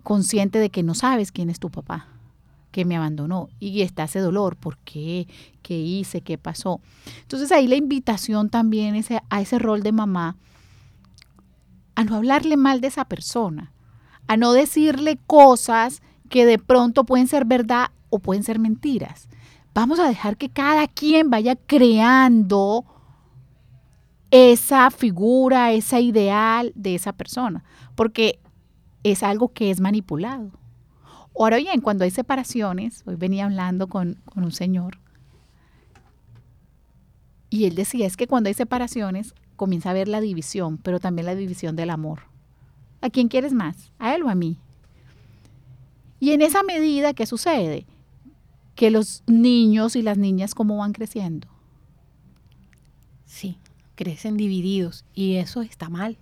consciente 0.07 0.59
de 0.59 0.69
que 0.69 0.83
no 0.83 0.93
sabes 0.93 1.33
quién 1.33 1.49
es 1.49 1.59
tu 1.59 1.69
papá, 1.69 2.07
que 2.71 2.85
me 2.85 2.95
abandonó 2.95 3.49
y 3.59 3.81
está 3.81 4.05
ese 4.05 4.21
dolor, 4.21 4.55
¿por 4.55 4.77
qué? 4.77 5.27
¿Qué 5.61 5.77
hice? 5.77 6.21
¿Qué 6.21 6.37
pasó? 6.37 6.79
Entonces 7.23 7.51
ahí 7.51 7.67
la 7.67 7.75
invitación 7.75 8.49
también 8.49 8.95
es 8.95 9.09
a 9.11 9.41
ese 9.41 9.59
rol 9.59 9.83
de 9.83 9.91
mamá, 9.91 10.37
a 11.95 12.05
no 12.05 12.15
hablarle 12.15 12.55
mal 12.55 12.79
de 12.79 12.87
esa 12.87 13.03
persona, 13.03 13.73
a 14.27 14.37
no 14.37 14.53
decirle 14.53 15.19
cosas 15.27 16.01
que 16.29 16.45
de 16.45 16.57
pronto 16.57 17.03
pueden 17.03 17.27
ser 17.27 17.43
verdad 17.43 17.87
o 18.09 18.19
pueden 18.19 18.43
ser 18.43 18.59
mentiras. 18.59 19.27
Vamos 19.73 19.99
a 19.99 20.07
dejar 20.07 20.37
que 20.37 20.47
cada 20.47 20.87
quien 20.87 21.29
vaya 21.29 21.57
creando 21.57 22.85
esa 24.31 24.89
figura, 24.89 25.73
esa 25.73 25.99
ideal 25.99 26.71
de 26.75 26.95
esa 26.95 27.11
persona, 27.11 27.65
porque 27.95 28.39
es 29.11 29.23
algo 29.23 29.49
que 29.49 29.71
es 29.71 29.79
manipulado. 29.79 30.51
Ahora 31.37 31.57
bien, 31.57 31.81
cuando 31.81 32.03
hay 32.03 32.11
separaciones, 32.11 33.03
hoy 33.05 33.15
venía 33.15 33.45
hablando 33.45 33.87
con, 33.87 34.17
un 34.35 34.51
señor 34.51 34.97
y 37.49 37.65
él 37.65 37.75
decía, 37.75 38.05
es 38.05 38.17
que 38.17 38.27
cuando 38.27 38.47
hay 38.47 38.53
separaciones 38.53 39.33
comienza 39.55 39.89
a 39.89 39.91
haber 39.91 40.07
la 40.07 40.21
división, 40.21 40.77
pero 40.77 40.99
también 40.99 41.25
la 41.25 41.35
división 41.35 41.75
del 41.75 41.89
amor. 41.89 42.21
¿A 43.01 43.09
quién 43.09 43.27
quieres 43.27 43.53
más? 43.53 43.91
¿A 43.99 44.15
él 44.15 44.23
o 44.23 44.29
a 44.29 44.35
mí? 44.35 44.57
Y 46.19 46.31
en 46.31 46.41
esa 46.41 46.63
medida, 46.63 47.13
¿qué 47.13 47.25
sucede? 47.25 47.85
Que 48.75 48.91
los 48.91 49.23
niños 49.27 49.95
y 49.95 50.01
las 50.01 50.17
niñas, 50.17 50.55
¿cómo 50.55 50.77
van 50.77 50.93
creciendo? 50.93 51.47
Sí, 53.25 53.59
crecen 53.95 54.37
divididos 54.37 55.05
y 55.13 55.35
eso 55.35 55.61
está 55.61 55.89
mal. 55.89 56.17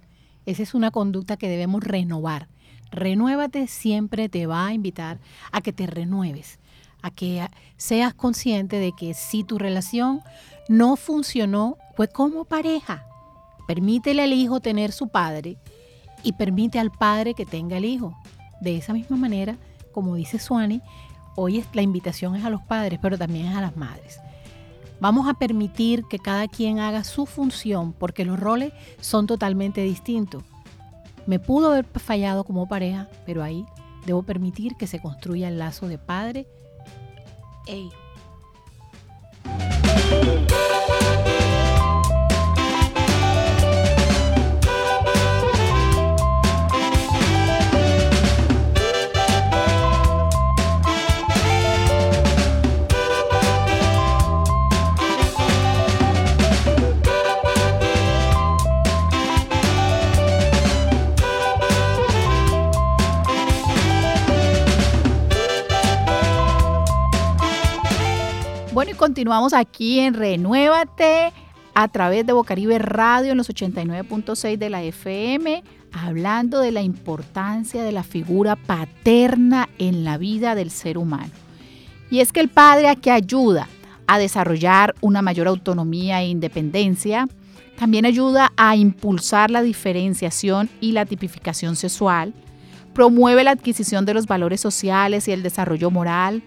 Esa 0.45 0.63
es 0.63 0.73
una 0.73 0.91
conducta 0.91 1.37
que 1.37 1.49
debemos 1.49 1.83
renovar. 1.83 2.49
Renuévate 2.91 3.67
siempre 3.67 4.29
te 4.29 4.47
va 4.47 4.67
a 4.67 4.73
invitar 4.73 5.19
a 5.51 5.61
que 5.61 5.73
te 5.73 5.87
renueves, 5.87 6.59
a 7.01 7.11
que 7.11 7.47
seas 7.77 8.13
consciente 8.13 8.77
de 8.77 8.91
que 8.93 9.13
si 9.13 9.43
tu 9.43 9.57
relación 9.57 10.21
no 10.69 10.95
funcionó, 10.95 11.77
pues 11.95 12.09
como 12.09 12.45
pareja, 12.45 13.05
permítele 13.67 14.23
al 14.23 14.33
hijo 14.33 14.59
tener 14.59 14.91
su 14.91 15.09
padre 15.09 15.57
y 16.23 16.33
permite 16.33 16.79
al 16.79 16.91
padre 16.91 17.33
que 17.33 17.45
tenga 17.45 17.77
el 17.77 17.85
hijo. 17.85 18.15
De 18.61 18.77
esa 18.77 18.93
misma 18.93 19.17
manera, 19.17 19.57
como 19.91 20.15
dice 20.15 20.39
Suani, 20.39 20.81
hoy 21.35 21.63
la 21.73 21.81
invitación 21.81 22.35
es 22.35 22.45
a 22.45 22.49
los 22.49 22.61
padres, 22.61 22.99
pero 23.01 23.17
también 23.17 23.47
es 23.47 23.55
a 23.55 23.61
las 23.61 23.75
madres. 23.77 24.19
Vamos 24.99 25.27
a 25.27 25.33
permitir 25.33 26.05
que 26.05 26.19
cada 26.19 26.47
quien 26.47 26.79
haga 26.79 27.03
su 27.03 27.25
función 27.25 27.93
porque 27.93 28.25
los 28.25 28.39
roles 28.39 28.73
son 29.01 29.27
totalmente 29.27 29.81
distintos. 29.81 30.43
Me 31.25 31.39
pudo 31.39 31.71
haber 31.71 31.85
fallado 31.85 32.43
como 32.43 32.67
pareja, 32.67 33.09
pero 33.25 33.43
ahí 33.43 33.65
debo 34.05 34.23
permitir 34.23 34.75
que 34.75 34.87
se 34.87 35.01
construya 35.01 35.47
el 35.47 35.57
lazo 35.57 35.87
de 35.87 35.97
padre 35.97 36.47
e 37.67 37.77
hijo. 37.77 38.04
Continuamos 69.15 69.53
aquí 69.53 70.01
en 70.01 70.13
Renuévate 70.13 71.31
a 71.73 71.87
través 71.87 72.25
de 72.25 72.33
Bocaribe 72.33 72.79
Radio 72.79 73.31
en 73.31 73.37
los 73.37 73.49
89.6 73.49 74.57
de 74.57 74.69
la 74.69 74.83
FM, 74.83 75.63
hablando 75.93 76.59
de 76.59 76.73
la 76.73 76.81
importancia 76.81 77.81
de 77.81 77.93
la 77.93 78.03
figura 78.03 78.57
paterna 78.57 79.69
en 79.77 80.03
la 80.03 80.17
vida 80.17 80.53
del 80.53 80.69
ser 80.69 80.97
humano. 80.97 81.31
Y 82.11 82.19
es 82.19 82.33
que 82.33 82.41
el 82.41 82.49
padre 82.49 82.93
que 82.97 83.09
ayuda 83.09 83.69
a 84.05 84.19
desarrollar 84.19 84.93
una 84.99 85.21
mayor 85.21 85.47
autonomía 85.47 86.21
e 86.21 86.27
independencia, 86.27 87.29
también 87.77 88.05
ayuda 88.05 88.51
a 88.57 88.75
impulsar 88.75 89.49
la 89.49 89.61
diferenciación 89.61 90.69
y 90.81 90.91
la 90.91 91.05
tipificación 91.05 91.77
sexual, 91.77 92.33
promueve 92.93 93.45
la 93.45 93.51
adquisición 93.51 94.03
de 94.03 94.13
los 94.13 94.27
valores 94.27 94.59
sociales 94.59 95.29
y 95.29 95.31
el 95.31 95.41
desarrollo 95.41 95.89
moral, 95.89 96.43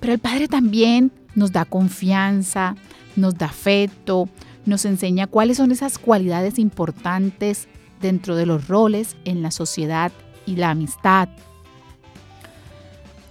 pero 0.00 0.12
el 0.12 0.18
padre 0.18 0.48
también 0.48 1.12
nos 1.34 1.52
da 1.52 1.64
confianza, 1.64 2.76
nos 3.16 3.36
da 3.36 3.46
afecto, 3.46 4.28
nos 4.64 4.84
enseña 4.84 5.26
cuáles 5.26 5.56
son 5.56 5.72
esas 5.72 5.98
cualidades 5.98 6.58
importantes 6.58 7.68
dentro 8.00 8.36
de 8.36 8.46
los 8.46 8.68
roles 8.68 9.16
en 9.24 9.42
la 9.42 9.50
sociedad 9.50 10.12
y 10.46 10.56
la 10.56 10.70
amistad. 10.70 11.28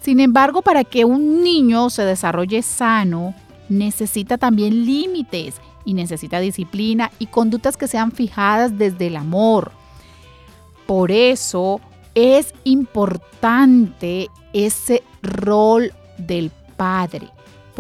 Sin 0.02 0.20
embargo, 0.20 0.62
para 0.62 0.84
que 0.84 1.06
un 1.06 1.44
niño 1.44 1.90
se 1.90 2.04
desarrolle 2.04 2.62
sano, 2.64 3.36
necesita 3.70 4.38
también 4.38 4.86
límites 4.86 5.56
y 5.86 5.94
necesita 5.94 6.40
disciplina 6.40 7.12
y 7.20 7.28
conductas 7.28 7.78
que 7.78 7.88
sean 7.88 8.12
fijadas 8.12 8.78
desde 8.78 9.08
el 9.08 9.18
amor. 9.18 9.72
Por 10.88 11.12
eso 11.12 11.80
es 12.16 12.54
importante 12.64 14.30
ese 14.54 15.04
rol 15.22 15.94
del 16.18 16.52
padre 16.76 17.30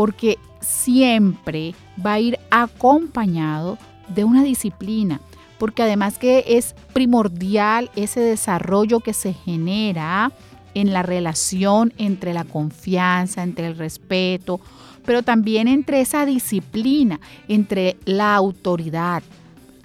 porque 0.01 0.39
siempre 0.61 1.75
va 2.03 2.13
a 2.13 2.19
ir 2.19 2.39
acompañado 2.49 3.77
de 4.07 4.23
una 4.23 4.41
disciplina, 4.43 5.21
porque 5.59 5.83
además 5.83 6.17
que 6.17 6.43
es 6.47 6.73
primordial 6.91 7.91
ese 7.95 8.19
desarrollo 8.19 9.01
que 9.01 9.13
se 9.13 9.33
genera 9.33 10.31
en 10.73 10.91
la 10.91 11.03
relación 11.03 11.93
entre 11.99 12.33
la 12.33 12.45
confianza, 12.45 13.43
entre 13.43 13.67
el 13.67 13.77
respeto, 13.77 14.59
pero 15.05 15.21
también 15.21 15.67
entre 15.67 16.01
esa 16.01 16.25
disciplina, 16.25 17.19
entre 17.47 17.95
la 18.05 18.33
autoridad. 18.33 19.21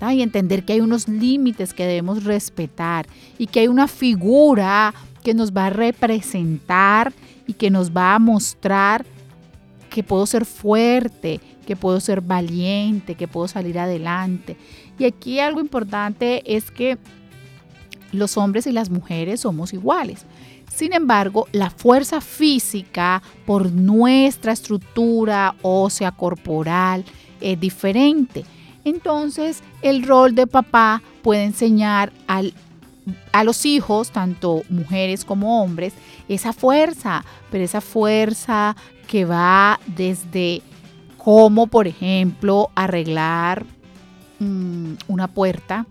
Y 0.01 0.23
entender 0.23 0.65
que 0.65 0.73
hay 0.73 0.81
unos 0.81 1.09
límites 1.09 1.75
que 1.75 1.85
debemos 1.85 2.25
respetar 2.25 3.07
y 3.37 3.49
que 3.49 3.61
hay 3.61 3.69
una 3.69 3.87
figura 3.87 4.95
que 5.23 5.35
nos 5.35 5.53
va 5.53 5.67
a 5.67 5.71
representar 5.71 7.13
y 7.47 7.53
que 7.53 7.69
nos 7.69 7.95
va 7.95 8.15
a 8.15 8.19
mostrar 8.19 9.05
que 9.97 10.03
puedo 10.03 10.27
ser 10.27 10.45
fuerte, 10.45 11.41
que 11.67 11.75
puedo 11.75 12.01
ser 12.01 12.21
valiente, 12.21 13.15
que 13.15 13.27
puedo 13.27 13.49
salir 13.49 13.79
adelante. 13.79 14.59
Y 14.99 15.07
aquí 15.07 15.41
algo 15.41 15.59
importante 15.59 16.43
es 16.55 16.71
que 16.71 16.99
los 18.13 18.37
hombres 18.37 18.67
y 18.67 18.73
las 18.73 18.91
mujeres 18.91 19.41
somos 19.41 19.73
iguales. 19.73 20.27
Sin 20.71 20.93
embargo, 20.93 21.49
la 21.53 21.71
fuerza 21.71 22.21
física 22.21 23.23
por 23.47 23.73
nuestra 23.73 24.53
estructura 24.53 25.55
ósea 25.63 26.11
corporal 26.13 27.03
es 27.41 27.59
diferente. 27.59 28.45
Entonces, 28.85 29.63
el 29.81 30.03
rol 30.03 30.35
de 30.35 30.47
papá 30.47 31.03
puede 31.23 31.45
enseñar 31.45 32.13
al, 32.27 32.53
a 33.33 33.45
los 33.45 33.65
hijos, 33.67 34.11
tanto 34.11 34.63
mujeres 34.69 35.25
como 35.25 35.63
hombres, 35.63 35.93
esa 36.29 36.53
fuerza, 36.53 37.25
pero 37.51 37.65
esa 37.65 37.81
fuerza 37.81 38.77
que 39.07 39.25
va 39.25 39.79
desde 39.87 40.63
cómo, 41.17 41.67
por 41.67 41.87
ejemplo, 41.87 42.71
arreglar 42.75 43.65
mm, 44.39 44.95
una 45.09 45.29
puerta, 45.29 45.87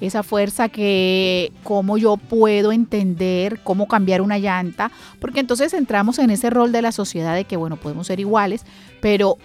esa 0.00 0.22
fuerza 0.22 0.68
que 0.68 1.52
cómo 1.62 1.98
yo 1.98 2.16
puedo 2.16 2.72
entender 2.72 3.60
cómo 3.62 3.86
cambiar 3.86 4.22
una 4.22 4.38
llanta, 4.38 4.90
porque 5.18 5.40
entonces 5.40 5.74
entramos 5.74 6.18
en 6.18 6.30
ese 6.30 6.50
rol 6.50 6.72
de 6.72 6.82
la 6.82 6.92
sociedad 6.92 7.34
de 7.34 7.44
que, 7.44 7.56
bueno, 7.56 7.76
podemos 7.76 8.06
ser 8.06 8.20
iguales, 8.20 8.64
pero 9.00 9.36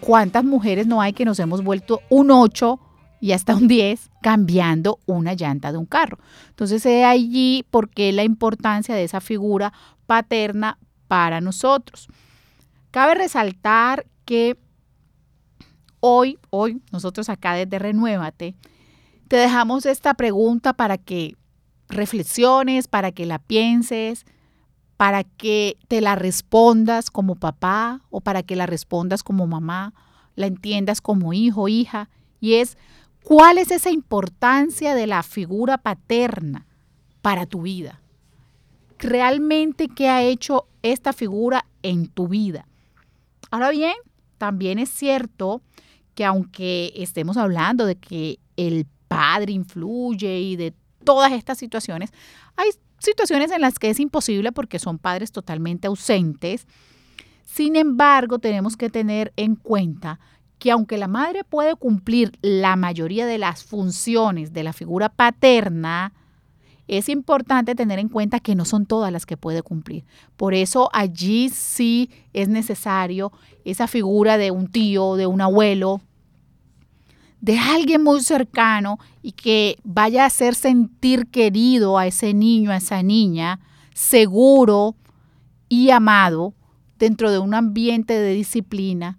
¿cuántas 0.00 0.44
mujeres 0.44 0.86
no 0.86 1.00
hay 1.00 1.12
que 1.12 1.24
nos 1.24 1.38
hemos 1.38 1.62
vuelto 1.64 2.02
un 2.10 2.30
8 2.30 2.78
y 3.20 3.32
hasta 3.32 3.54
un 3.54 3.68
10 3.68 4.10
cambiando 4.22 4.98
una 5.06 5.34
llanta 5.34 5.72
de 5.72 5.78
un 5.78 5.86
carro? 5.86 6.18
Entonces, 6.48 6.84
es 6.86 7.04
allí 7.04 7.64
porque 7.70 8.12
la 8.12 8.24
importancia 8.24 8.94
de 8.94 9.04
esa 9.04 9.20
figura 9.20 9.72
paterna 10.06 10.78
para 11.08 11.40
nosotros. 11.40 12.08
Cabe 12.90 13.14
resaltar 13.14 14.06
que 14.24 14.58
hoy, 16.00 16.38
hoy, 16.50 16.80
nosotros 16.92 17.28
acá 17.28 17.54
desde 17.54 17.78
Renuévate, 17.78 18.54
te 19.28 19.36
dejamos 19.36 19.86
esta 19.86 20.14
pregunta 20.14 20.72
para 20.72 20.98
que 20.98 21.36
reflexiones, 21.88 22.88
para 22.88 23.12
que 23.12 23.26
la 23.26 23.38
pienses, 23.38 24.24
para 24.96 25.24
que 25.24 25.76
te 25.88 26.00
la 26.00 26.14
respondas 26.14 27.10
como 27.10 27.34
papá 27.34 28.00
o 28.10 28.20
para 28.20 28.42
que 28.42 28.56
la 28.56 28.66
respondas 28.66 29.22
como 29.22 29.46
mamá, 29.46 29.92
la 30.36 30.46
entiendas 30.46 31.00
como 31.00 31.32
hijo, 31.32 31.68
hija, 31.68 32.08
y 32.40 32.54
es 32.54 32.78
cuál 33.26 33.58
es 33.58 33.72
esa 33.72 33.90
importancia 33.90 34.94
de 34.94 35.08
la 35.08 35.24
figura 35.24 35.78
paterna 35.78 36.64
para 37.22 37.44
tu 37.44 37.62
vida. 37.62 38.00
Realmente, 39.00 39.88
¿qué 39.88 40.08
ha 40.08 40.22
hecho 40.22 40.68
esta 40.82 41.12
figura 41.12 41.66
en 41.82 42.06
tu 42.06 42.28
vida? 42.28 42.68
Ahora 43.50 43.70
bien, 43.70 43.94
también 44.38 44.78
es 44.78 44.90
cierto 44.90 45.60
que 46.14 46.24
aunque 46.24 46.92
estemos 46.94 47.36
hablando 47.36 47.84
de 47.84 47.96
que 47.96 48.38
el 48.56 48.86
padre 49.08 49.50
influye 49.54 50.38
y 50.38 50.54
de 50.54 50.72
todas 51.02 51.32
estas 51.32 51.58
situaciones, 51.58 52.12
hay 52.54 52.70
situaciones 53.00 53.50
en 53.50 53.60
las 53.60 53.80
que 53.80 53.90
es 53.90 53.98
imposible 53.98 54.52
porque 54.52 54.78
son 54.78 54.98
padres 54.98 55.32
totalmente 55.32 55.88
ausentes. 55.88 56.68
Sin 57.44 57.74
embargo, 57.74 58.38
tenemos 58.38 58.76
que 58.76 58.88
tener 58.88 59.32
en 59.34 59.56
cuenta 59.56 60.20
que 60.58 60.70
aunque 60.70 60.96
la 60.96 61.08
madre 61.08 61.44
puede 61.44 61.74
cumplir 61.76 62.32
la 62.40 62.76
mayoría 62.76 63.26
de 63.26 63.38
las 63.38 63.64
funciones 63.64 64.52
de 64.52 64.64
la 64.64 64.72
figura 64.72 65.08
paterna, 65.08 66.12
es 66.88 67.08
importante 67.08 67.74
tener 67.74 67.98
en 67.98 68.08
cuenta 68.08 68.40
que 68.40 68.54
no 68.54 68.64
son 68.64 68.86
todas 68.86 69.12
las 69.12 69.26
que 69.26 69.36
puede 69.36 69.62
cumplir. 69.62 70.04
Por 70.36 70.54
eso 70.54 70.88
allí 70.92 71.48
sí 71.48 72.10
es 72.32 72.48
necesario 72.48 73.32
esa 73.64 73.88
figura 73.88 74.38
de 74.38 74.50
un 74.50 74.68
tío, 74.68 75.16
de 75.16 75.26
un 75.26 75.40
abuelo, 75.40 76.00
de 77.40 77.58
alguien 77.58 78.02
muy 78.02 78.22
cercano 78.22 78.98
y 79.22 79.32
que 79.32 79.78
vaya 79.84 80.22
a 80.22 80.26
hacer 80.26 80.54
sentir 80.54 81.26
querido 81.26 81.98
a 81.98 82.06
ese 82.06 82.32
niño, 82.34 82.70
a 82.70 82.76
esa 82.76 83.02
niña, 83.02 83.60
seguro 83.92 84.94
y 85.68 85.90
amado 85.90 86.54
dentro 86.98 87.30
de 87.30 87.38
un 87.38 87.52
ambiente 87.52 88.14
de 88.14 88.32
disciplina 88.32 89.18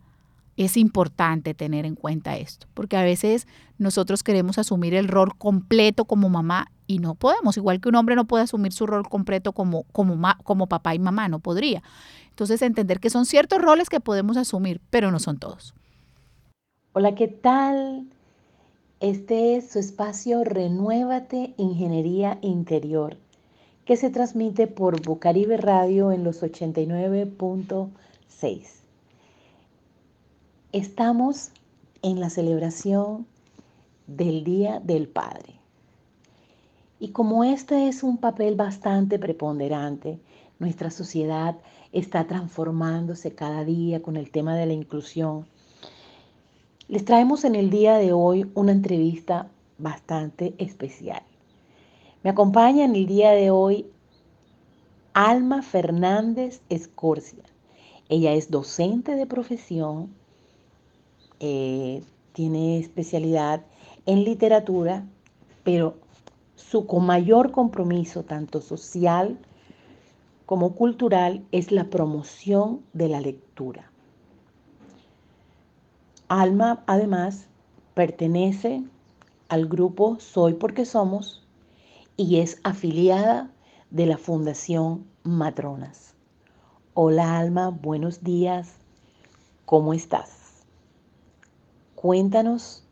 es 0.57 0.75
importante 0.75 1.53
tener 1.53 1.85
en 1.85 1.95
cuenta 1.95 2.35
esto, 2.35 2.67
porque 2.73 2.97
a 2.97 3.03
veces 3.03 3.47
nosotros 3.77 4.23
queremos 4.23 4.57
asumir 4.57 4.95
el 4.95 5.07
rol 5.07 5.37
completo 5.37 6.05
como 6.05 6.29
mamá 6.29 6.71
y 6.87 6.97
no 6.97 7.13
podemos, 7.13 7.57
igual 7.57 7.79
que 7.79 7.89
un 7.89 7.95
hombre 7.95 8.15
no 8.15 8.25
puede 8.25 8.43
asumir 8.43 8.73
su 8.73 8.87
rol 8.87 9.07
completo 9.07 9.53
como, 9.53 9.83
como, 9.91 10.17
como 10.43 10.65
papá 10.67 10.95
y 10.95 10.99
mamá, 10.99 11.29
no 11.29 11.39
podría. 11.39 11.83
Entonces 12.29 12.63
entender 12.63 12.99
que 12.99 13.11
son 13.11 13.27
ciertos 13.27 13.61
roles 13.61 13.89
que 13.89 13.99
podemos 13.99 14.35
asumir, 14.35 14.81
pero 14.89 15.11
no 15.11 15.19
son 15.19 15.37
todos. 15.37 15.75
Hola, 16.93 17.13
¿qué 17.13 17.27
tal? 17.27 18.07
Este 18.99 19.57
es 19.57 19.69
su 19.69 19.77
espacio 19.77 20.43
Renuévate 20.43 21.53
Ingeniería 21.57 22.39
Interior, 22.41 23.17
que 23.85 23.95
se 23.95 24.09
transmite 24.09 24.65
por 24.65 25.05
Bucaribe 25.05 25.57
Radio 25.57 26.11
en 26.11 26.23
los 26.23 26.41
89.6. 26.41 28.86
Estamos 30.73 31.51
en 32.01 32.19
la 32.19 32.29
celebración 32.29 33.25
del 34.05 34.43
Día 34.43 34.81
del 34.81 35.07
Padre. 35.07 35.53
Y 36.99 37.11
como 37.11 37.45
este 37.45 37.87
es 37.87 38.03
un 38.03 38.17
papel 38.17 38.55
bastante 38.55 39.17
preponderante, 39.17 40.19
nuestra 40.59 40.91
sociedad 40.91 41.55
está 41.93 42.27
transformándose 42.27 43.33
cada 43.33 43.63
día 43.63 44.01
con 44.01 44.17
el 44.17 44.29
tema 44.29 44.57
de 44.57 44.65
la 44.65 44.73
inclusión. 44.73 45.47
Les 46.89 47.05
traemos 47.05 47.45
en 47.45 47.55
el 47.55 47.69
día 47.69 47.95
de 47.95 48.11
hoy 48.11 48.51
una 48.53 48.73
entrevista 48.73 49.47
bastante 49.77 50.53
especial. 50.57 51.23
Me 52.23 52.29
acompaña 52.29 52.83
en 52.83 52.93
el 52.93 53.07
día 53.07 53.31
de 53.31 53.51
hoy 53.51 53.85
Alma 55.13 55.61
Fernández 55.61 56.59
Escorcia. 56.67 57.45
Ella 58.09 58.33
es 58.33 58.51
docente 58.51 59.15
de 59.15 59.25
profesión, 59.25 60.16
eh, 61.39 62.03
tiene 62.33 62.79
especialidad 62.79 63.61
en 64.05 64.23
literatura, 64.23 65.05
pero 65.63 65.95
su 66.55 66.83
mayor 66.99 67.51
compromiso, 67.51 68.23
tanto 68.23 68.61
social 68.61 69.37
como 70.45 70.75
cultural, 70.75 71.43
es 71.51 71.71
la 71.71 71.85
promoción 71.85 72.81
de 72.93 73.09
la 73.09 73.21
lectura. 73.21 73.91
Alma, 76.29 76.83
además, 76.87 77.47
pertenece 77.93 78.83
al 79.49 79.67
grupo 79.67 80.19
Soy 80.19 80.53
porque 80.53 80.85
Somos 80.85 81.43
y 82.17 82.37
es 82.37 82.59
afiliada 82.63 83.49
de 83.91 84.05
la 84.05 84.17
Fundación 84.17 85.05
Matronas. 85.23 86.13
Hola 86.93 87.37
Alma, 87.37 87.69
buenos 87.69 88.23
días, 88.23 88.73
¿cómo 89.65 89.93
estás? 89.93 90.36
Cuéntanos 91.97 92.83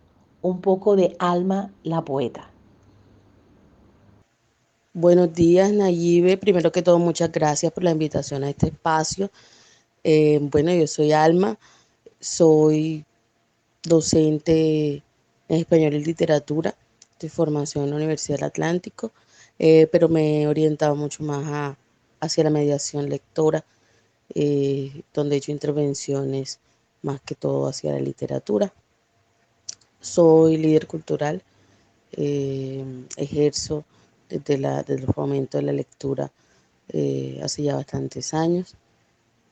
un 0.42 0.62
poco 0.62 0.96
de 0.96 1.16
Alma 1.20 1.72
la 1.84 2.04
poeta. 2.04 2.50
Buenos 4.94 5.32
días, 5.32 5.72
Nayibe. 5.72 6.38
Primero 6.38 6.72
que 6.72 6.82
todo, 6.82 6.98
muchas 6.98 7.32
gracias 7.32 7.72
por 7.72 7.84
la 7.84 7.92
invitación 7.92 8.44
a 8.44 8.50
este 8.50 8.70
espacio. 8.70 9.30
Eh, 10.04 10.40
bueno, 10.42 10.74
yo 10.74 10.88
soy 10.88 11.12
Alma, 11.12 11.60
soy 12.20 13.06
docente 13.84 15.04
en 15.50 15.58
español 15.60 15.94
y 15.94 16.04
literatura 16.04 16.76
de 17.20 17.30
formación 17.30 17.84
en 17.84 17.90
la 17.92 17.98
Universidad 17.98 18.38
del 18.40 18.46
Atlántico, 18.46 19.12
eh, 19.60 19.86
pero 19.92 20.10
me 20.10 20.42
he 20.42 20.48
orientado 20.48 20.96
mucho 20.96 21.22
más 21.22 21.78
hacia 22.20 22.44
la 22.44 22.50
mediación 22.50 23.08
lectora, 23.08 23.64
eh, 24.34 25.04
donde 25.14 25.36
he 25.36 25.38
hecho 25.38 25.52
intervenciones 25.52 26.60
más 27.04 27.22
que 27.22 27.36
todo 27.36 27.68
hacia 27.68 27.92
la 27.92 28.00
literatura. 28.00 28.74
Soy 30.06 30.58
líder 30.58 30.86
cultural, 30.86 31.42
eh, 32.12 32.86
ejerzo 33.18 33.86
desde, 34.30 34.60
la, 34.60 34.84
desde 34.84 35.04
el 35.06 35.14
fomento 35.14 35.58
de 35.58 35.64
la 35.64 35.72
lectura 35.74 36.32
eh, 36.90 37.42
hace 37.44 37.64
ya 37.64 37.76
bastantes 37.76 38.36
años 38.36 38.76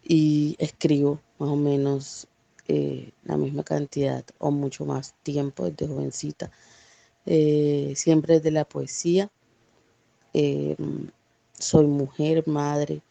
y 0.04 0.56
escribo 0.60 1.20
más 1.40 1.50
o 1.50 1.56
menos 1.56 2.28
eh, 2.68 3.10
la 3.24 3.36
misma 3.36 3.64
cantidad 3.64 4.24
o 4.38 4.52
mucho 4.52 4.86
más 4.86 5.16
tiempo 5.24 5.68
desde 5.68 5.88
jovencita, 5.88 6.52
siempre 7.26 8.36
desde 8.36 8.52
la 8.52 8.66
poesía. 8.66 9.32
soy 11.58 11.88
mujer, 11.88 12.48
madre 12.48 13.02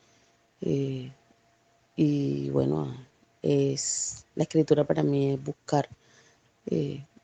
y 1.96 2.50
bueno, 2.50 2.96
es 3.42 4.26
la 4.36 4.44
escritura 4.44 4.84
para 4.84 5.02
mí 5.02 5.32
es 5.32 5.42
buscar 5.42 5.88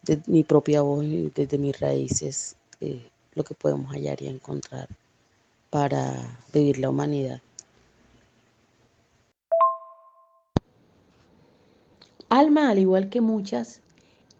de 0.08 0.22
mi 0.26 0.42
propia 0.42 0.80
voz 0.82 1.04
y 1.04 1.30
desde 1.34 1.58
mis 1.58 1.78
raíces 1.78 2.56
eh, 2.80 3.06
lo 3.34 3.44
que 3.44 3.54
podemos 3.54 3.92
hallar 3.92 4.22
y 4.22 4.28
encontrar 4.28 4.88
para 5.70 6.38
vivir 6.52 6.78
la 6.78 6.88
humanidad. 6.88 7.42
Alma, 12.30 12.70
al 12.70 12.78
igual 12.78 13.10
que 13.10 13.20
muchas, 13.20 13.80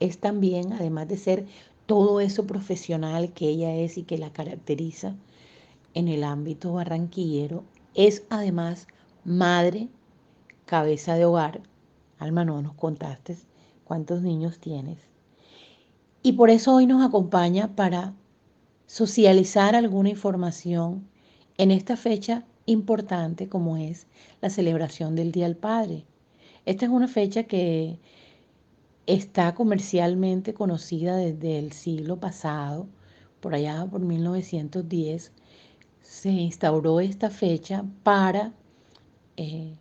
es 0.01 0.19
también, 0.19 0.73
además 0.73 1.09
de 1.09 1.19
ser 1.19 1.47
todo 1.87 2.21
eso 2.21 2.47
profesional 2.47 3.33
que 3.33 3.49
ella 3.49 3.75
es 3.75 3.99
y 3.99 4.03
que 4.03 4.19
la 4.19 4.33
caracteriza 4.33 5.15
en 5.95 6.09
el 6.09 6.25
ámbito 6.25 6.73
barranquillero, 6.73 7.65
es 7.95 8.23
además 8.31 8.87
madre, 9.25 9.89
cabeza 10.67 11.15
de 11.15 11.25
hogar. 11.25 11.61
Alma, 12.19 12.45
no 12.45 12.61
nos 12.63 12.75
contaste 12.75 13.37
cuántos 13.85 14.23
niños 14.23 14.59
tienes. 14.59 14.99
Y 16.23 16.33
por 16.33 16.51
eso 16.51 16.75
hoy 16.75 16.87
nos 16.87 17.05
acompaña 17.07 17.75
para 17.77 18.15
socializar 18.87 19.77
alguna 19.77 20.09
información 20.09 21.09
en 21.59 21.71
esta 21.71 21.97
fecha 21.97 22.45
importante 22.67 23.49
como 23.49 23.77
es 23.77 24.07
la 24.41 24.51
celebración 24.51 25.15
del 25.15 25.33
Día 25.33 25.45
del 25.45 25.57
Padre. 25.57 26.05
Esta 26.67 26.87
es 26.87 26.91
una 26.91 27.09
fecha 27.09 27.45
que 27.45 27.99
está 29.07 29.55
comercialmente 29.55 30.55
conocida 30.55 31.17
desde 31.17 31.59
el 31.59 31.73
siglo 31.73 32.19
pasado, 32.19 32.87
por 33.41 33.55
allá 33.55 33.87
por 33.91 34.01
1910, 34.01 35.33
se 36.03 36.31
instauró 36.31 37.01
esta 37.01 37.31
fecha 37.31 37.85
para 38.03 38.53
eh, 39.37 39.77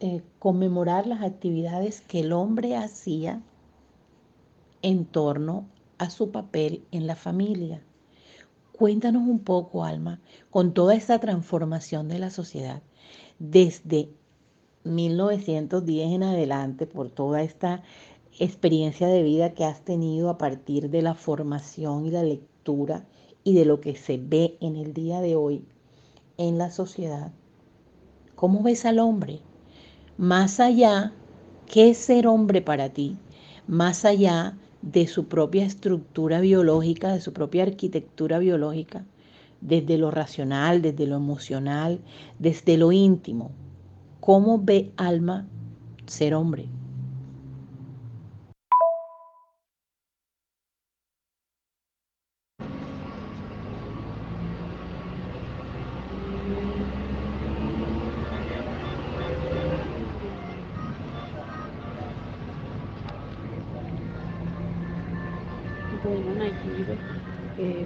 eh, 0.00 0.22
conmemorar 0.38 1.06
las 1.06 1.22
actividades 1.22 2.00
que 2.02 2.20
el 2.20 2.32
hombre 2.32 2.76
hacía 2.76 3.42
en 4.82 5.04
torno 5.04 5.66
a 5.98 6.10
su 6.10 6.30
papel 6.30 6.84
en 6.92 7.06
la 7.06 7.16
familia. 7.16 7.82
Cuéntanos 8.72 9.26
un 9.26 9.38
poco, 9.38 9.84
Alma, 9.84 10.20
con 10.50 10.74
toda 10.74 10.94
esta 10.94 11.18
transformación 11.18 12.08
de 12.08 12.18
la 12.18 12.30
sociedad, 12.30 12.82
desde 13.38 14.10
1910 14.84 16.12
en 16.12 16.22
adelante, 16.22 16.86
por 16.86 17.10
toda 17.10 17.42
esta 17.42 17.82
experiencia 18.38 19.08
de 19.08 19.22
vida 19.22 19.54
que 19.54 19.64
has 19.64 19.80
tenido 19.82 20.28
a 20.28 20.36
partir 20.36 20.90
de 20.90 21.02
la 21.02 21.14
formación 21.14 22.06
y 22.06 22.10
la 22.10 22.22
lectura 22.22 23.06
y 23.44 23.54
de 23.54 23.64
lo 23.64 23.80
que 23.80 23.96
se 23.96 24.18
ve 24.18 24.58
en 24.60 24.76
el 24.76 24.92
día 24.92 25.20
de 25.20 25.36
hoy 25.36 25.64
en 26.36 26.58
la 26.58 26.70
sociedad. 26.70 27.32
¿Cómo 28.34 28.62
ves 28.62 28.84
al 28.84 28.98
hombre? 28.98 29.40
Más 30.18 30.60
allá, 30.60 31.12
¿qué 31.66 31.90
es 31.90 31.98
ser 31.98 32.26
hombre 32.26 32.60
para 32.60 32.90
ti? 32.90 33.16
Más 33.66 34.04
allá 34.04 34.58
de 34.92 35.08
su 35.08 35.26
propia 35.26 35.64
estructura 35.64 36.40
biológica, 36.40 37.12
de 37.12 37.20
su 37.20 37.32
propia 37.32 37.64
arquitectura 37.64 38.38
biológica, 38.38 39.04
desde 39.60 39.98
lo 39.98 40.12
racional, 40.12 40.80
desde 40.80 41.06
lo 41.06 41.16
emocional, 41.16 41.98
desde 42.38 42.76
lo 42.76 42.92
íntimo. 42.92 43.50
¿Cómo 44.20 44.62
ve 44.62 44.92
alma 44.96 45.46
ser 46.06 46.34
hombre? 46.34 46.66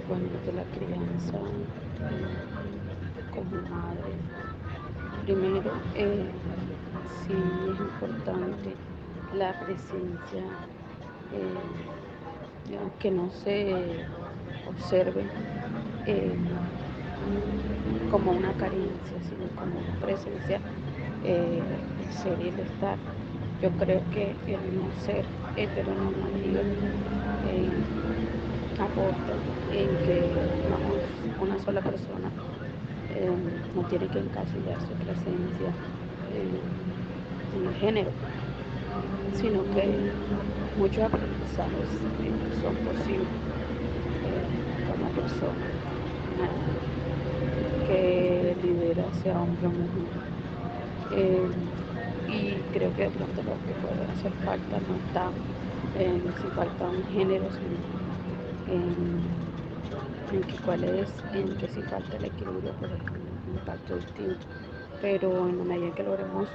Bueno, 0.07 0.25
de 0.45 0.53
la 0.53 0.63
crianza 0.65 1.37
como 3.31 3.61
madre. 3.69 4.13
Primero, 5.23 5.71
eh, 5.93 6.41
sí 7.25 7.33
es 7.71 7.79
importante 7.79 8.75
la 9.31 9.57
presencia, 9.59 10.43
eh, 11.31 11.63
que 12.99 13.11
no 13.11 13.29
se 13.31 14.09
observe 14.65 15.31
eh, 16.05 16.37
como 18.09 18.31
una 18.31 18.55
carencia, 18.57 19.21
sino 19.21 19.47
como 19.55 19.79
una 19.79 19.95
presencia, 19.99 20.59
el 21.23 22.11
ser 22.11 22.41
y 22.41 22.49
el 22.49 22.59
estar. 22.59 22.97
Yo 23.61 23.69
creo 23.77 24.01
que 24.09 24.39
el 24.47 24.75
no 24.75 24.91
ser 24.91 25.25
heteronormativo 25.55 26.61
aporta 28.83 29.33
en 29.71 29.87
que 30.05 30.23
una 31.39 31.57
sola 31.63 31.81
persona 31.81 32.29
eh, 33.15 33.29
no 33.75 33.81
tiene 33.83 34.07
que 34.07 34.19
encasillar 34.19 34.79
su 34.81 34.93
presencia 35.05 35.71
en, 36.33 36.81
el 37.67 37.75
género, 37.75 38.09
sino 39.33 39.63
que 39.75 40.11
muchos 40.79 41.03
aprendizajes 41.03 41.89
eh, 42.23 42.31
son 42.61 42.75
posibles 42.75 43.27
eh, 44.25 44.45
una 44.97 45.09
persona 45.09 45.67
que 47.87 48.55
lidera 48.63 49.03
sea 49.21 49.39
hombre 49.41 49.67
o 49.67 49.71
mujer. 49.71 51.51
y 52.29 52.55
creo 52.73 52.95
que 52.95 53.03
de 53.03 53.09
pronto 53.09 53.43
lo 53.43 53.55
que 53.67 53.73
puede 53.83 54.03
hacer 54.11 54.31
falta 54.45 54.79
no 54.87 54.95
está 55.05 55.29
en 55.99 56.21
si 56.41 56.47
falta 56.55 56.85
un 56.85 57.03
género, 57.13 57.45
sino 57.51 58.00
en, 58.71 60.35
en 60.35 60.43
que 60.43 60.55
cuál 60.65 60.83
es, 60.83 61.09
en 61.33 61.55
que 61.57 61.67
si 61.67 61.81
falta 61.83 62.17
el 62.17 62.25
equilibrio, 62.25 62.73
pues 62.79 62.91
un 62.91 63.57
impacto 63.59 63.95
distinto. 63.97 64.45
Pero 65.01 65.47
en 65.47 65.57
la 65.57 65.63
medida 65.63 65.95
que 65.95 66.03
logremos 66.03 66.47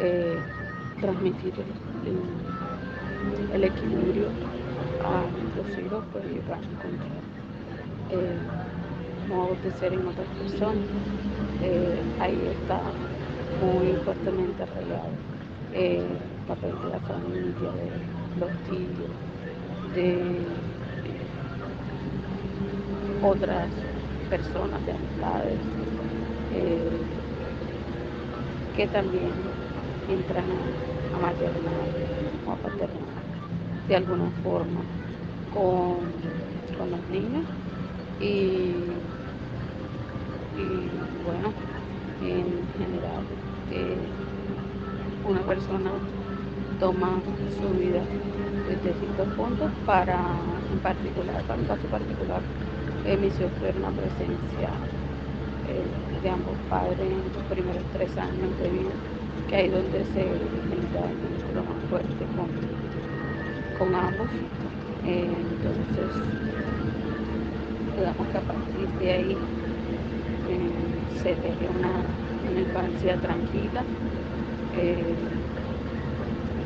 eh, 0.00 0.38
transmitir 1.00 1.52
el, 2.06 3.54
el, 3.54 3.64
equilibrio 3.64 4.28
a 5.04 5.24
los 5.56 5.78
hijos, 5.78 6.04
pues 6.12 6.24
ellos 6.24 6.44
van 6.48 6.60
a 6.60 6.66
encontrar 6.66 7.20
eh, 8.10 8.38
modos 9.28 9.62
de 9.62 9.70
ser 9.72 9.92
en 9.92 10.06
otras 10.06 10.26
personas. 10.38 10.84
Eh, 11.62 12.00
ahí 12.20 12.40
está 12.52 12.80
muy 13.60 13.92
fuertemente 14.04 14.62
arraigado 14.62 15.10
eh, 15.72 16.06
el 16.06 16.46
papel 16.46 16.74
de 16.82 16.88
la 16.90 17.00
familia, 17.00 17.70
de 17.72 18.40
los 18.40 18.50
tíos, 18.68 19.10
de 19.94 20.46
otras 23.22 23.68
personas, 24.28 24.84
de 24.86 24.92
amistades, 24.92 25.58
eh, 26.54 26.90
que 28.76 28.86
también 28.88 29.30
entran 30.08 30.44
a, 31.14 31.18
maternar 31.18 31.90
o 32.46 32.52
a 32.52 32.56
paternar 32.56 33.20
de 33.88 33.96
alguna 33.96 34.30
forma 34.42 34.80
con, 35.52 35.98
con 36.78 36.90
los 36.90 37.08
niños. 37.10 37.44
Y, 38.20 38.72
bueno, 41.24 41.52
en 42.22 42.46
general 42.78 43.24
eh, 43.70 43.96
una 45.28 45.40
persona 45.40 45.90
toma 46.78 47.20
su 47.60 47.68
vida 47.78 48.02
desde 48.68 48.98
ciertos 48.98 49.28
puntos 49.34 49.70
para, 49.86 50.18
en 50.72 50.78
particular, 50.80 51.42
para 51.44 51.60
un 51.60 51.66
caso 51.66 51.86
particular, 51.88 52.40
eh, 53.02 53.16
mi 53.16 53.30
una 53.76 53.94
presencia 53.94 54.90
eh, 55.62 56.18
de 56.20 56.30
ambos 56.30 56.62
padres 56.66 57.12
en 57.12 57.32
los 57.32 57.44
primeros 57.46 57.90
tres 57.90 58.16
años 58.18 58.56
de 58.56 58.70
vida, 58.70 59.02
que 59.46 59.56
ahí 59.56 59.68
donde 59.70 60.04
se 60.06 60.62
genera 60.68 61.10
el 61.10 61.20
vínculo 61.20 61.64
más 61.64 61.84
fuerte 61.86 62.30
con, 62.32 62.92
con 63.72 63.94
ambos. 63.94 64.30
Eh, 65.02 65.46
entonces, 65.50 66.24
digamos 67.94 68.28
que 68.28 68.38
a 68.38 68.46
partir 68.46 68.94
de 68.96 69.12
ahí 69.12 69.52
eh, 70.44 71.08
se 71.12 71.36
teje 71.36 71.68
una 71.68 72.16
una 72.42 72.60
infancia 72.60 73.20
tranquila, 73.20 73.86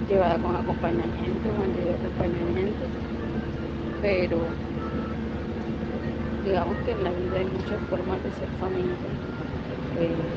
llevada 0.07 0.41
con 0.41 0.57
acompañamiento, 0.57 1.55
con 1.55 1.73
acompañamiento, 1.75 2.91
pero 4.01 4.64
digamos 6.45 6.77
que 6.85 6.93
en 6.93 7.05
la 7.05 7.11
vida 7.11 7.37
hay 7.39 7.47
muchas 7.47 7.81
formas 7.89 8.23
de 8.23 8.31
ser 8.33 8.49
familia. 8.61 8.97
Eh, 9.99 10.29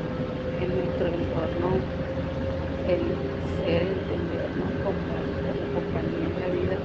en 0.60 0.68
nuestro 0.74 1.06
entorno, 1.06 1.68
el 2.88 3.02
ser, 3.62 3.82
entendernos 3.82 4.72
como 4.82 5.04
la 5.44 5.54
compañía 5.74 6.26
en 6.26 6.40
la 6.40 6.48
vida, 6.48 6.76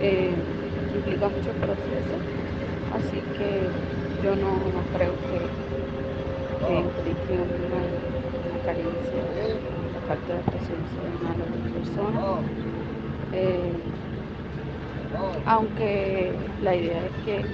eh, 0.00 0.34
implica 0.94 1.28
muchos 1.28 1.54
procesos. 1.56 2.22
Así 2.90 3.22
que 3.38 3.70
yo 4.22 4.34
no, 4.36 4.58
creo 4.92 5.14
que 5.28 5.66
que 6.66 6.80
implique 6.80 7.34
una, 7.34 7.82
una 8.42 8.58
carencia, 8.64 9.22
la 9.92 10.00
falta 10.00 10.34
de 10.34 10.42
presencia 10.42 11.02
de 11.02 11.14
una 11.14 11.44
otra 11.44 11.70
persona. 11.70 12.40
Eh, 13.32 13.72
aunque 15.44 16.32
la 16.60 16.74
idea 16.74 17.06
es 17.06 17.12
que 17.24 17.44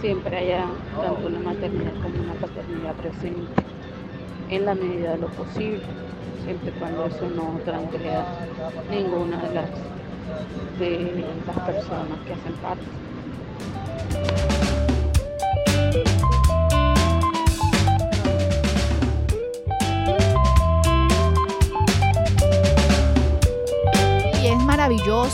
siempre 0.00 0.36
haya 0.36 0.66
tanto 1.00 1.28
una 1.28 1.40
maternidad 1.40 1.92
como 2.02 2.22
una 2.22 2.34
paternidad 2.34 2.94
presente 2.94 3.62
en 4.50 4.64
la 4.64 4.74
medida 4.74 5.12
de 5.12 5.18
lo 5.18 5.28
posible, 5.28 5.80
siempre 6.44 6.72
cuando 6.72 7.06
eso 7.06 7.28
no 7.30 7.58
transgreda 7.64 8.26
ninguna 8.90 9.38
de 9.38 9.54
las 9.54 9.70
de 10.78 11.24
las 11.46 11.58
personas 11.60 12.18
que 12.26 12.32
hacen 12.32 12.52
parte. 12.62 13.11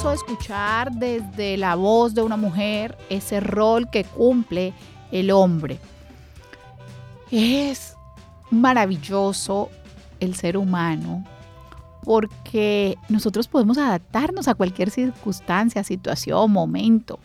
Escuchar 0.07 0.93
desde 0.93 1.57
la 1.57 1.75
voz 1.75 2.15
de 2.15 2.23
una 2.23 2.37
mujer 2.37 2.97
ese 3.11 3.41
rol 3.41 3.91
que 3.91 4.05
cumple 4.05 4.73
el 5.11 5.33
hombre. 5.33 5.79
Es 7.33 7.97
maravilloso 8.51 9.71
el 10.21 10.37
ser 10.37 10.57
humano 10.57 11.25
porque 12.05 12.97
nosotros 13.09 13.49
podemos 13.49 13.77
adaptarnos 13.77 14.47
a 14.47 14.55
cualquier 14.55 14.91
circunstancia, 14.91 15.83
situación, 15.83 16.53
momento. 16.53 17.19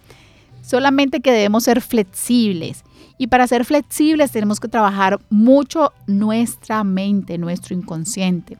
Solamente 0.64 1.22
que 1.22 1.32
debemos 1.32 1.66
ser 1.66 1.80
flexibles. 1.80 2.84
Y 3.20 3.28
para 3.28 3.48
ser 3.48 3.66
flexibles 3.66 4.32
tenemos 4.32 4.60
que 4.60 4.68
trabajar 4.68 5.20
mucho 5.30 5.94
nuestra 6.08 6.84
mente, 6.84 7.38
nuestro 7.38 7.76
inconsciente. 7.76 8.58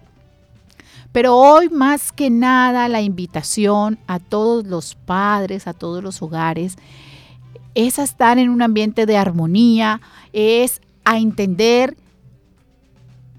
Pero 1.14 1.38
hoy 1.38 1.70
más 1.70 2.12
que 2.12 2.32
nada 2.32 2.90
la 2.90 3.02
invitación 3.02 4.00
a 4.08 4.20
todos 4.20 4.66
los 4.66 4.96
padres, 4.96 5.68
a 5.68 5.74
todos 5.74 6.04
los 6.04 6.22
hogares, 6.24 6.76
es 7.76 8.00
a 8.00 8.04
estar 8.04 8.40
en 8.40 8.50
un 8.50 8.64
ambiente 8.64 9.06
de 9.06 9.16
armonía, 9.16 10.02
es 10.34 10.82
a 11.06 11.20
entender 11.20 11.96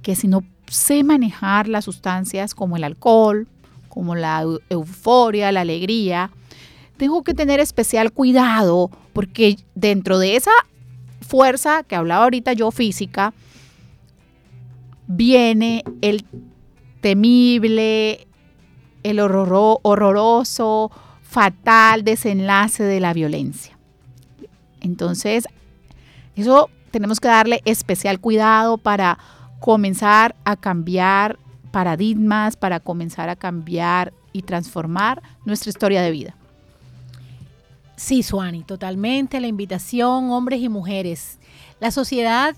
que 0.02 0.14
si 0.14 0.28
no 0.28 0.44
sé 0.68 1.02
manejar 1.02 1.68
las 1.68 1.84
sustancias 1.84 2.54
como 2.54 2.76
el 2.76 2.84
alcohol, 2.84 3.48
como 3.88 4.14
la 4.14 4.44
euforia, 4.70 5.50
la 5.50 5.62
alegría, 5.62 6.30
tengo 6.96 7.24
que 7.24 7.34
tener 7.34 7.58
especial 7.58 8.12
cuidado 8.12 8.88
porque 9.12 9.56
dentro 9.74 10.18
de 10.20 10.36
esa 10.36 10.52
fuerza 11.20 11.82
que 11.82 11.96
hablaba 11.96 12.24
ahorita 12.24 12.52
yo 12.52 12.70
física, 12.70 13.34
viene 15.08 15.82
el 16.02 16.24
temible, 17.04 18.26
el 19.02 19.20
horroroso, 19.20 20.90
fatal 21.22 22.02
desenlace 22.02 22.82
de 22.82 22.98
la 22.98 23.12
violencia. 23.12 23.76
Entonces, 24.80 25.46
eso 26.34 26.70
tenemos 26.90 27.20
que 27.20 27.28
darle 27.28 27.60
especial 27.66 28.20
cuidado 28.20 28.78
para 28.78 29.18
comenzar 29.60 30.34
a 30.46 30.56
cambiar 30.56 31.38
paradigmas, 31.72 32.56
para 32.56 32.80
comenzar 32.80 33.28
a 33.28 33.36
cambiar 33.36 34.14
y 34.32 34.40
transformar 34.40 35.22
nuestra 35.44 35.68
historia 35.68 36.00
de 36.00 36.10
vida. 36.10 36.34
Sí, 37.96 38.22
Suani, 38.22 38.64
totalmente 38.64 39.42
la 39.42 39.46
invitación, 39.46 40.30
hombres 40.30 40.62
y 40.62 40.70
mujeres. 40.70 41.38
La 41.80 41.90
sociedad, 41.90 42.56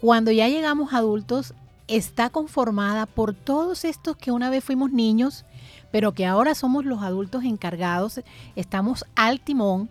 cuando 0.00 0.32
ya 0.32 0.48
llegamos 0.48 0.92
adultos, 0.92 1.54
está 1.88 2.30
conformada 2.30 3.06
por 3.06 3.34
todos 3.34 3.84
estos 3.84 4.16
que 4.16 4.30
una 4.30 4.50
vez 4.50 4.64
fuimos 4.64 4.92
niños, 4.92 5.44
pero 5.90 6.12
que 6.12 6.26
ahora 6.26 6.54
somos 6.54 6.84
los 6.84 7.02
adultos 7.02 7.44
encargados, 7.44 8.20
estamos 8.56 9.04
al 9.14 9.40
timón 9.40 9.88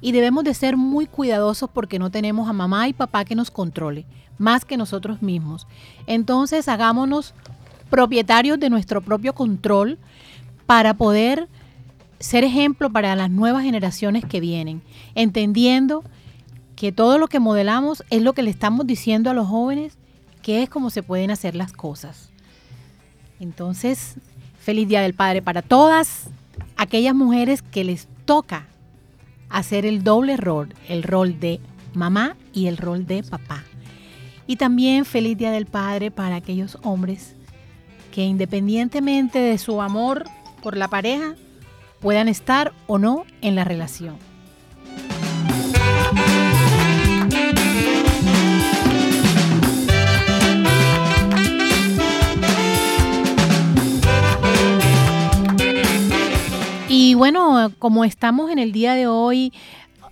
y 0.00 0.12
debemos 0.12 0.44
de 0.44 0.54
ser 0.54 0.76
muy 0.76 1.06
cuidadosos 1.06 1.68
porque 1.70 1.98
no 1.98 2.10
tenemos 2.10 2.48
a 2.48 2.52
mamá 2.52 2.88
y 2.88 2.92
papá 2.92 3.24
que 3.24 3.34
nos 3.34 3.50
controle, 3.50 4.06
más 4.38 4.64
que 4.64 4.76
nosotros 4.76 5.22
mismos. 5.22 5.66
Entonces 6.06 6.68
hagámonos 6.68 7.34
propietarios 7.90 8.58
de 8.60 8.70
nuestro 8.70 9.00
propio 9.00 9.34
control 9.34 9.98
para 10.66 10.94
poder 10.94 11.48
ser 12.18 12.44
ejemplo 12.44 12.90
para 12.90 13.14
las 13.14 13.30
nuevas 13.30 13.62
generaciones 13.62 14.24
que 14.24 14.40
vienen, 14.40 14.82
entendiendo 15.14 16.02
que 16.76 16.92
todo 16.92 17.18
lo 17.18 17.26
que 17.26 17.40
modelamos 17.40 18.04
es 18.10 18.22
lo 18.22 18.32
que 18.32 18.42
le 18.42 18.50
estamos 18.50 18.86
diciendo 18.86 19.30
a 19.30 19.34
los 19.34 19.48
jóvenes 19.48 19.98
que 20.46 20.62
es 20.62 20.70
como 20.70 20.90
se 20.90 21.02
pueden 21.02 21.32
hacer 21.32 21.56
las 21.56 21.72
cosas. 21.72 22.30
Entonces, 23.40 24.14
feliz 24.60 24.86
Día 24.86 25.00
del 25.00 25.12
Padre 25.12 25.42
para 25.42 25.60
todas 25.60 26.28
aquellas 26.76 27.16
mujeres 27.16 27.62
que 27.62 27.82
les 27.82 28.06
toca 28.26 28.68
hacer 29.48 29.84
el 29.84 30.04
doble 30.04 30.36
rol, 30.36 30.72
el 30.88 31.02
rol 31.02 31.40
de 31.40 31.58
mamá 31.94 32.36
y 32.52 32.68
el 32.68 32.76
rol 32.76 33.08
de 33.08 33.24
papá. 33.24 33.64
Y 34.46 34.54
también 34.54 35.04
feliz 35.04 35.36
Día 35.36 35.50
del 35.50 35.66
Padre 35.66 36.12
para 36.12 36.36
aquellos 36.36 36.78
hombres 36.84 37.34
que 38.12 38.22
independientemente 38.22 39.40
de 39.40 39.58
su 39.58 39.82
amor 39.82 40.26
por 40.62 40.76
la 40.76 40.86
pareja, 40.86 41.34
puedan 41.98 42.28
estar 42.28 42.72
o 42.86 42.98
no 42.98 43.24
en 43.40 43.56
la 43.56 43.64
relación. 43.64 44.16
Como 57.78 58.04
estamos 58.04 58.50
en 58.50 58.58
el 58.58 58.72
día 58.72 58.94
de 58.94 59.06
hoy 59.06 59.52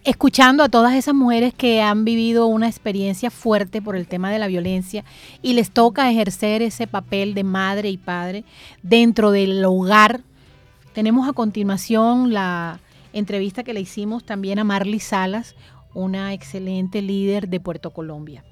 escuchando 0.04 0.62
a 0.62 0.68
todas 0.68 0.94
esas 0.94 1.14
mujeres 1.14 1.54
que 1.54 1.80
han 1.80 2.04
vivido 2.04 2.46
una 2.46 2.68
experiencia 2.68 3.30
fuerte 3.30 3.80
por 3.80 3.96
el 3.96 4.06
tema 4.06 4.30
de 4.30 4.38
la 4.38 4.46
violencia 4.46 5.04
y 5.42 5.54
les 5.54 5.70
toca 5.70 6.10
ejercer 6.10 6.62
ese 6.62 6.86
papel 6.86 7.34
de 7.34 7.42
madre 7.42 7.88
y 7.88 7.96
padre 7.96 8.44
dentro 8.82 9.30
del 9.30 9.64
hogar. 9.64 10.20
Tenemos 10.92 11.26
a 11.28 11.32
continuación 11.32 12.32
la 12.32 12.80
entrevista 13.12 13.64
que 13.64 13.74
le 13.74 13.80
hicimos 13.80 14.24
también 14.24 14.58
a 14.58 14.64
Marly 14.64 15.00
Salas, 15.00 15.54
una 15.94 16.32
excelente 16.34 17.00
líder 17.00 17.48
de 17.48 17.60
Puerto 17.60 17.90
Colombia. 17.90 18.44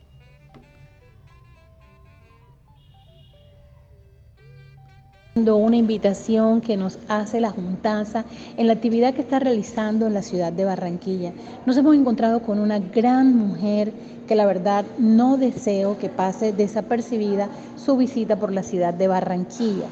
Una 5.35 5.77
invitación 5.77 6.61
que 6.61 6.77
nos 6.77 6.99
hace 7.09 7.41
la 7.41 7.49
Juntanza 7.49 8.27
en 8.59 8.67
la 8.67 8.75
actividad 8.75 9.15
que 9.15 9.23
está 9.23 9.39
realizando 9.39 10.07
en 10.07 10.13
la 10.13 10.21
ciudad 10.21 10.53
de 10.53 10.67
Barranquilla. 10.67 11.33
Nos 11.65 11.79
hemos 11.79 11.97
encontrado 11.97 12.43
con 12.43 12.59
una 12.59 12.79
gran 12.79 13.35
mujer 13.35 13.95
que 14.29 14.35
la 14.35 14.45
verdad 14.45 14.85
no 14.99 15.39
deseo 15.39 15.97
que 15.97 16.11
pase 16.11 16.53
desapercibida 16.53 17.49
su 17.83 17.97
visita 17.97 18.37
por 18.37 18.53
la 18.53 18.63
ciudad 18.63 18.93
de 18.93 19.09
Barranquilla. 19.09 19.87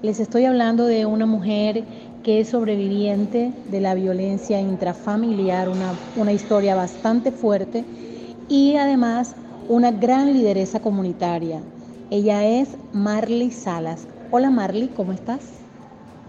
Les 0.00 0.20
estoy 0.20 0.44
hablando 0.44 0.86
de 0.86 1.06
una 1.06 1.26
mujer 1.26 1.82
que 2.22 2.38
es 2.38 2.50
sobreviviente 2.50 3.52
de 3.68 3.80
la 3.80 3.94
violencia 3.94 4.60
intrafamiliar, 4.60 5.68
una, 5.68 5.92
una 6.14 6.32
historia 6.32 6.76
bastante 6.76 7.32
fuerte 7.32 7.84
y 8.48 8.76
además 8.76 9.34
una 9.68 9.90
gran 9.90 10.32
lideresa 10.32 10.78
comunitaria. 10.78 11.60
Ella 12.10 12.46
es 12.46 12.68
Marley 12.92 13.50
Salas. 13.50 14.06
Hola 14.34 14.48
Marley, 14.48 14.88
¿cómo 14.88 15.12
estás? 15.12 15.42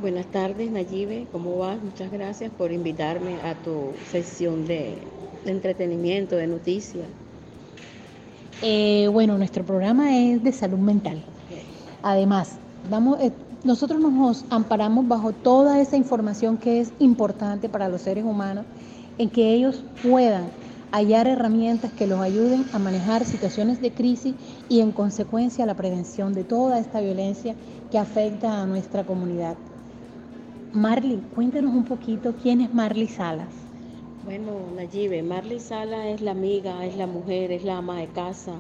Buenas 0.02 0.26
tardes 0.26 0.70
Nayibe, 0.70 1.26
¿cómo 1.32 1.58
vas? 1.60 1.82
Muchas 1.82 2.12
gracias 2.12 2.52
por 2.52 2.74
invitarme 2.74 3.36
a 3.44 3.56
tu 3.56 3.94
sesión 4.12 4.68
de, 4.68 4.98
entretenimiento, 5.46 6.36
de 6.36 6.48
noticias. 6.48 7.06
Eh, 8.62 9.08
bueno, 9.08 9.38
nuestro 9.38 9.64
programa 9.64 10.18
es 10.18 10.44
de 10.44 10.52
salud 10.52 10.80
mental. 10.80 11.24
Además, 12.02 12.58
vamos, 12.90 13.22
eh, 13.22 13.32
nosotros 13.64 14.02
nos 14.02 14.44
amparamos 14.50 15.08
bajo 15.08 15.32
toda 15.32 15.80
esa 15.80 15.96
información 15.96 16.58
que 16.58 16.82
es 16.82 16.92
importante 17.00 17.70
para 17.70 17.88
los 17.88 18.02
seres 18.02 18.26
humanos, 18.26 18.66
en 19.18 19.30
que 19.30 19.54
ellos 19.54 19.82
puedan 20.04 20.50
hallar 20.92 21.26
herramientas 21.26 21.94
que 21.94 22.06
los 22.06 22.20
ayuden 22.20 22.66
a 22.74 22.80
manejar 22.80 23.24
situaciones 23.24 23.80
de 23.80 23.92
crisis 23.92 24.36
y 24.74 24.82
en 24.82 24.92
consecuencia 24.92 25.68
la 25.68 25.76
prevención 25.76 26.34
de 26.34 26.44
toda 26.44 26.80
esta 26.80 27.00
violencia 27.00 27.54
que 27.92 28.00
afecta 28.00 28.60
a 28.60 28.66
nuestra 28.66 29.04
comunidad. 29.04 29.56
Marley, 30.74 31.22
cuéntanos 31.36 31.76
un 31.76 31.86
poquito 31.86 32.34
quién 32.42 32.60
es 32.60 32.74
Marley 32.74 33.08
Salas. 33.08 33.54
Bueno, 34.26 34.54
Nayibe, 34.76 35.22
Marley 35.22 35.60
Salas 35.60 36.08
es 36.08 36.22
la 36.22 36.32
amiga, 36.32 36.84
es 36.88 36.98
la 36.98 37.06
mujer, 37.06 37.52
es 37.52 37.64
la 37.64 37.78
ama 37.78 38.00
de 38.00 38.08
casa, 38.08 38.54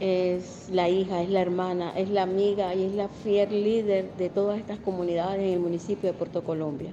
es 0.00 0.68
la 0.72 0.88
hija, 0.88 1.22
es 1.22 1.30
la 1.30 1.42
hermana, 1.42 1.92
es 1.96 2.10
la 2.10 2.22
amiga 2.22 2.74
y 2.74 2.82
es 2.82 2.94
la 2.96 3.06
fiel 3.06 3.62
líder 3.62 4.16
de 4.18 4.28
todas 4.28 4.58
estas 4.58 4.80
comunidades 4.80 5.38
en 5.38 5.50
el 5.50 5.60
municipio 5.60 6.10
de 6.10 6.18
Puerto 6.18 6.42
Colombia. 6.42 6.90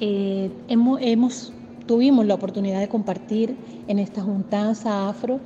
Eh, 0.00 0.50
hemos, 0.68 1.00
hemos 1.00 1.52
tuvimos 1.86 2.26
la 2.26 2.34
oportunidad 2.34 2.80
de 2.80 2.88
compartir 2.88 3.56
en 3.88 3.98
esta 3.98 4.20
juntanza 4.20 5.08
afro 5.08 5.40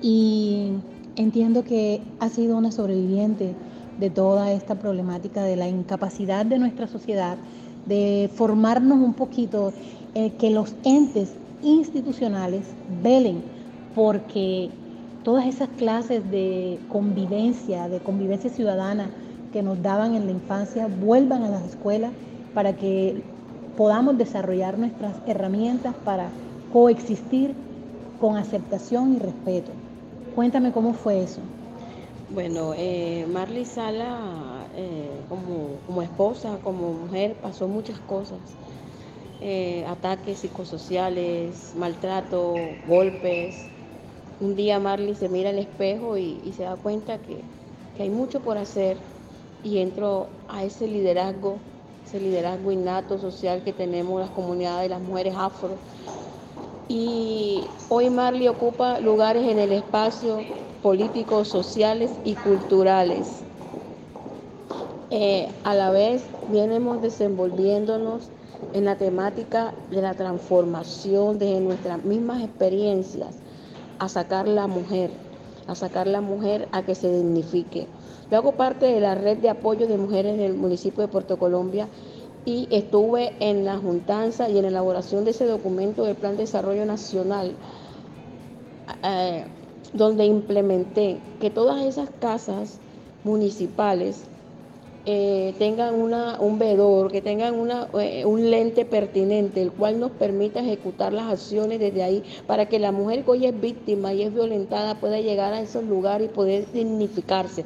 y 0.00 0.72
entiendo 1.16 1.64
que 1.64 2.02
ha 2.20 2.28
sido 2.28 2.56
una 2.56 2.70
sobreviviente 2.70 3.54
de 3.98 4.10
toda 4.10 4.52
esta 4.52 4.74
problemática 4.74 5.42
de 5.42 5.56
la 5.56 5.68
incapacidad 5.68 6.44
de 6.44 6.58
nuestra 6.58 6.86
sociedad 6.86 7.38
de 7.86 8.30
formarnos 8.34 8.98
un 8.98 9.14
poquito, 9.14 9.72
eh, 10.14 10.32
que 10.38 10.50
los 10.50 10.74
entes 10.84 11.30
institucionales 11.62 12.62
velen 13.02 13.42
porque 13.94 14.70
todas 15.24 15.46
esas 15.46 15.68
clases 15.70 16.28
de 16.30 16.78
convivencia, 16.88 17.88
de 17.88 18.00
convivencia 18.00 18.50
ciudadana 18.50 19.10
que 19.52 19.62
nos 19.62 19.82
daban 19.82 20.14
en 20.14 20.26
la 20.26 20.32
infancia, 20.32 20.88
vuelvan 20.88 21.42
a 21.42 21.48
las 21.48 21.64
escuelas 21.64 22.12
para 22.54 22.76
que 22.76 23.22
podamos 23.76 24.18
desarrollar 24.18 24.78
nuestras 24.78 25.14
herramientas 25.26 25.94
para 26.04 26.28
coexistir 26.72 27.54
con 28.20 28.36
aceptación 28.36 29.14
y 29.14 29.18
respeto. 29.18 29.72
Cuéntame 30.36 30.70
cómo 30.70 30.92
fue 30.92 31.22
eso. 31.22 31.40
Bueno, 32.28 32.74
eh, 32.76 33.26
Sala, 33.64 34.68
eh, 34.76 35.24
como, 35.30 36.02
esposa, 36.02 36.58
como 36.62 36.92
mujer, 36.92 37.34
pasó 37.40 37.66
muchas 37.66 37.98
cosas. 38.00 38.38
Eh, 39.40 39.82
ataques 39.88 40.40
psicosociales, 40.40 41.74
maltrato, 41.74 42.52
golpes. 42.86 43.56
Un 44.38 44.54
día 44.56 44.78
Marley 44.78 45.14
se 45.14 45.30
mira 45.30 45.48
al 45.48 45.58
espejo 45.58 46.18
y, 46.18 46.52
se 46.52 46.64
da 46.64 46.76
cuenta 46.76 47.16
que, 47.16 47.42
que 47.96 48.02
hay 48.02 48.10
mucho 48.10 48.40
por 48.40 48.58
hacer 48.58 48.98
y 49.62 49.78
entró 49.78 50.28
a 50.48 50.64
ese 50.64 50.86
liderazgo 50.86 51.56
ese 52.06 52.20
liderazgo 52.20 52.70
innato 52.70 53.18
social 53.18 53.64
que 53.64 53.72
tenemos 53.72 54.20
las 54.20 54.30
comunidades 54.30 54.82
de 54.82 54.88
las 54.90 55.00
mujeres 55.00 55.34
afro. 55.36 55.70
Y 56.88 57.80
hoy 57.88 58.10
Marley 58.10 58.48
ocupa 58.48 59.00
lugares 59.00 59.44
en 59.48 59.58
el 59.58 59.72
espacio 59.72 60.48
políticos, 60.80 61.48
sociales 61.48 62.20
y 62.24 62.36
culturales. 62.36 63.46
Eh, 65.10 65.60
a 65.64 65.74
la 65.74 65.90
vez 65.90 66.32
vienemos 66.46 67.00
desenvolviéndonos 67.00 68.32
en 68.72 68.84
la 68.84 68.98
temática 68.98 69.74
de 69.90 70.02
la 70.02 70.14
transformación 70.16 71.38
de 71.38 71.60
nuestras 71.60 72.04
mismas 72.04 72.42
experiencias 72.42 73.42
a 73.98 74.08
sacar 74.08 74.48
la 74.48 74.66
mujer, 74.66 75.22
a 75.66 75.74
sacar 75.74 76.06
la 76.06 76.20
mujer 76.20 76.68
a 76.72 76.84
que 76.84 76.94
se 76.94 77.12
dignifique. 77.12 77.94
Yo 78.30 78.38
hago 78.38 78.56
parte 78.56 78.86
de 78.86 79.00
la 79.00 79.14
red 79.14 79.38
de 79.38 79.48
apoyo 79.50 79.86
de 79.88 79.96
mujeres 79.98 80.36
del 80.38 80.54
municipio 80.54 81.02
de 81.02 81.08
Puerto 81.08 81.38
Colombia 81.38 81.90
y 82.46 82.68
estuve 82.70 83.32
en 83.40 83.64
la 83.64 83.76
juntanza 83.76 84.48
y 84.48 84.56
en 84.56 84.62
la 84.62 84.68
elaboración 84.68 85.24
de 85.24 85.32
ese 85.32 85.46
documento 85.46 86.04
del 86.04 86.14
Plan 86.14 86.36
de 86.36 86.44
Desarrollo 86.44 86.86
Nacional, 86.86 87.56
eh, 89.02 89.44
donde 89.92 90.24
implementé 90.24 91.18
que 91.40 91.50
todas 91.50 91.84
esas 91.84 92.08
casas 92.20 92.78
municipales 93.24 94.22
eh, 95.06 95.54
tengan 95.58 95.96
una, 95.96 96.40
un 96.40 96.60
vedor, 96.60 97.10
que 97.10 97.20
tengan 97.20 97.58
una, 97.58 97.88
eh, 98.00 98.24
un 98.24 98.48
lente 98.48 98.84
pertinente, 98.84 99.60
el 99.60 99.72
cual 99.72 99.98
nos 99.98 100.12
permita 100.12 100.60
ejecutar 100.60 101.12
las 101.12 101.32
acciones 101.32 101.80
desde 101.80 102.04
ahí, 102.04 102.22
para 102.46 102.66
que 102.66 102.78
la 102.78 102.92
mujer 102.92 103.24
que 103.24 103.30
hoy 103.32 103.46
es 103.46 103.60
víctima 103.60 104.14
y 104.14 104.22
es 104.22 104.32
violentada 104.32 105.00
pueda 105.00 105.20
llegar 105.20 105.52
a 105.52 105.60
esos 105.60 105.82
lugares 105.82 106.30
y 106.30 106.34
poder 106.34 106.70
dignificarse. 106.72 107.64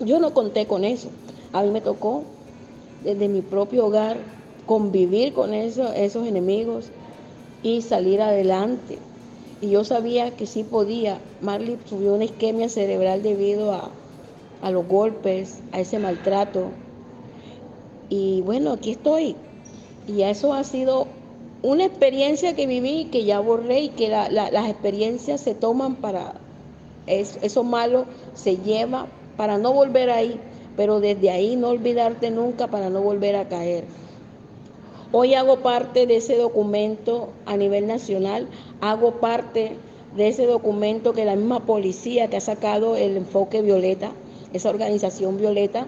Yo 0.00 0.18
no 0.20 0.32
conté 0.32 0.66
con 0.66 0.84
eso. 0.84 1.08
A 1.52 1.62
mí 1.62 1.70
me 1.70 1.82
tocó 1.82 2.24
desde 3.04 3.28
mi 3.28 3.42
propio 3.42 3.86
hogar 3.86 4.18
convivir 4.66 5.32
con 5.32 5.54
esos 5.54 6.26
enemigos 6.26 6.90
y 7.62 7.82
salir 7.82 8.20
adelante. 8.20 8.98
Y 9.60 9.70
yo 9.70 9.84
sabía 9.84 10.32
que 10.32 10.46
sí 10.46 10.64
podía. 10.64 11.18
Marley 11.40 11.78
subió 11.86 12.14
una 12.14 12.24
isquemia 12.24 12.68
cerebral 12.68 13.22
debido 13.22 13.72
a, 13.72 13.90
a 14.62 14.70
los 14.70 14.86
golpes, 14.86 15.60
a 15.72 15.80
ese 15.80 15.98
maltrato. 15.98 16.70
Y 18.08 18.42
bueno, 18.42 18.72
aquí 18.72 18.92
estoy. 18.92 19.36
Y 20.08 20.22
eso 20.22 20.52
ha 20.52 20.64
sido 20.64 21.06
una 21.62 21.84
experiencia 21.84 22.54
que 22.54 22.66
viví 22.66 23.06
que 23.06 23.24
ya 23.24 23.38
borré 23.38 23.82
y 23.82 23.88
que 23.90 24.08
las 24.08 24.68
experiencias 24.68 25.40
se 25.40 25.54
toman 25.54 25.94
para, 25.96 26.34
eso 27.06 27.62
malo 27.62 28.06
se 28.34 28.56
lleva 28.56 29.06
para 29.36 29.58
no 29.58 29.72
volver 29.72 30.10
ahí, 30.10 30.40
pero 30.76 31.00
desde 31.00 31.30
ahí 31.30 31.56
no 31.56 31.68
olvidarte 31.68 32.30
nunca 32.30 32.68
para 32.68 32.90
no 32.90 33.02
volver 33.02 33.36
a 33.36 33.48
caer. 33.48 33.84
Hoy 35.12 35.34
hago 35.34 35.58
parte 35.58 36.06
de 36.06 36.16
ese 36.16 36.36
documento 36.36 37.28
a 37.44 37.56
nivel 37.56 37.86
nacional, 37.86 38.48
hago 38.80 39.20
parte 39.20 39.76
de 40.16 40.28
ese 40.28 40.46
documento 40.46 41.12
que 41.12 41.24
la 41.24 41.36
misma 41.36 41.60
policía 41.60 42.28
que 42.28 42.36
ha 42.36 42.40
sacado 42.40 42.96
el 42.96 43.16
enfoque 43.16 43.62
violeta, 43.62 44.12
esa 44.52 44.70
organización 44.70 45.38
violeta, 45.38 45.86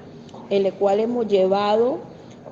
en 0.50 0.62
la 0.62 0.72
cual 0.72 1.00
hemos 1.00 1.26
llevado 1.26 1.98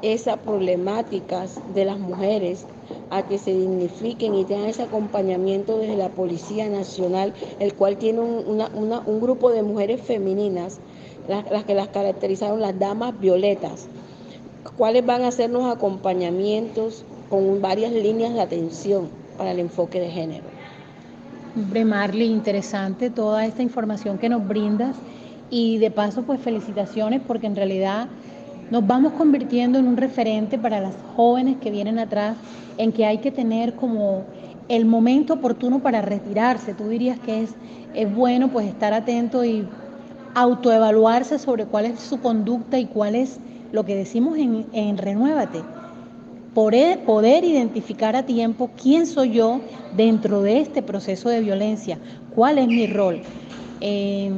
esas 0.03 0.39
problemáticas 0.39 1.61
de 1.74 1.85
las 1.85 1.99
mujeres 1.99 2.66
a 3.11 3.22
que 3.26 3.39
se 3.39 3.53
dignifiquen 3.53 4.35
y 4.35 4.45
tengan 4.45 4.68
ese 4.68 4.83
acompañamiento 4.83 5.78
desde 5.78 5.97
la 5.97 6.09
Policía 6.09 6.68
Nacional, 6.68 7.33
el 7.61 7.74
cual 7.74 7.97
tiene 7.97 8.20
un, 8.20 9.20
grupo 9.20 9.51
de 9.51 9.62
mujeres 9.62 10.01
femeninas, 10.01 10.80
las, 11.29 11.64
que 11.64 11.75
las 11.75 11.89
caracterizaron 11.89 12.61
las 12.61 12.79
damas 12.79 13.18
violetas, 13.18 13.87
cuáles 14.77 15.05
van 15.05 15.23
a 15.23 15.29
hacernos 15.29 15.73
acompañamientos 15.75 17.05
con 17.29 17.61
varias 17.61 17.93
líneas 17.93 18.35
de 18.35 18.41
atención 18.41 19.09
para 19.39 19.53
el 19.53 19.61
enfoque 19.61 20.01
de 20.01 20.11
género. 20.11 20.45
Hombre, 21.57 21.85
Marley, 21.85 22.31
interesante 22.31 23.11
toda 23.11 23.45
esta 23.45 23.62
información 23.62 24.18
que 24.18 24.29
nos 24.29 24.47
brindas 24.47 24.97
y 25.51 25.79
de 25.79 25.91
paso, 25.91 26.23
pues 26.23 26.41
felicitaciones 26.41 27.20
porque 27.27 27.47
en 27.47 27.57
realidad 27.57 28.09
nos 28.70 28.87
vamos 28.87 29.12
convirtiendo 29.12 29.79
en 29.79 29.87
un 29.87 29.99
referente 29.99 30.59
para 30.59 30.81
las 30.81 30.95
jóvenes 31.14 31.59
que 31.61 31.70
vienen 31.70 31.99
atrás, 31.99 32.37
en 32.79 32.91
que 32.91 33.05
hay 33.05 33.18
que 33.18 33.31
tener 33.31 33.75
como 33.75 34.25
el 34.68 34.87
momento 34.87 35.35
oportuno 35.35 35.81
para 35.81 36.01
retirarse. 36.01 36.73
Tú 36.73 36.89
dirías 36.89 37.18
que 37.18 37.43
es, 37.43 37.51
es 37.93 38.14
bueno 38.14 38.49
pues 38.49 38.66
estar 38.66 38.95
atento 38.95 39.45
y 39.45 39.68
autoevaluarse 40.35 41.39
sobre 41.39 41.66
cuál 41.66 41.87
es 41.87 42.01
su 42.01 42.20
conducta 42.20 42.78
y 42.78 42.87
cuál 42.87 43.14
es 43.14 43.39
lo 43.72 43.85
que 43.85 43.95
decimos 43.95 44.39
en, 44.39 44.66
en 44.72 44.99
Renuévate. 44.99 45.62
Poder, 46.55 47.01
poder 47.05 47.45
identificar 47.45 48.14
a 48.14 48.24
tiempo 48.24 48.70
quién 48.80 49.07
soy 49.07 49.33
yo 49.33 49.61
dentro 49.97 50.43
de 50.43 50.61
este 50.61 50.83
proceso 50.83 51.30
de 51.30 51.41
violencia, 51.41 51.99
cuál 52.35 52.59
es 52.59 52.66
mi 52.66 52.87
rol. 52.87 53.22
Eh, 53.80 54.30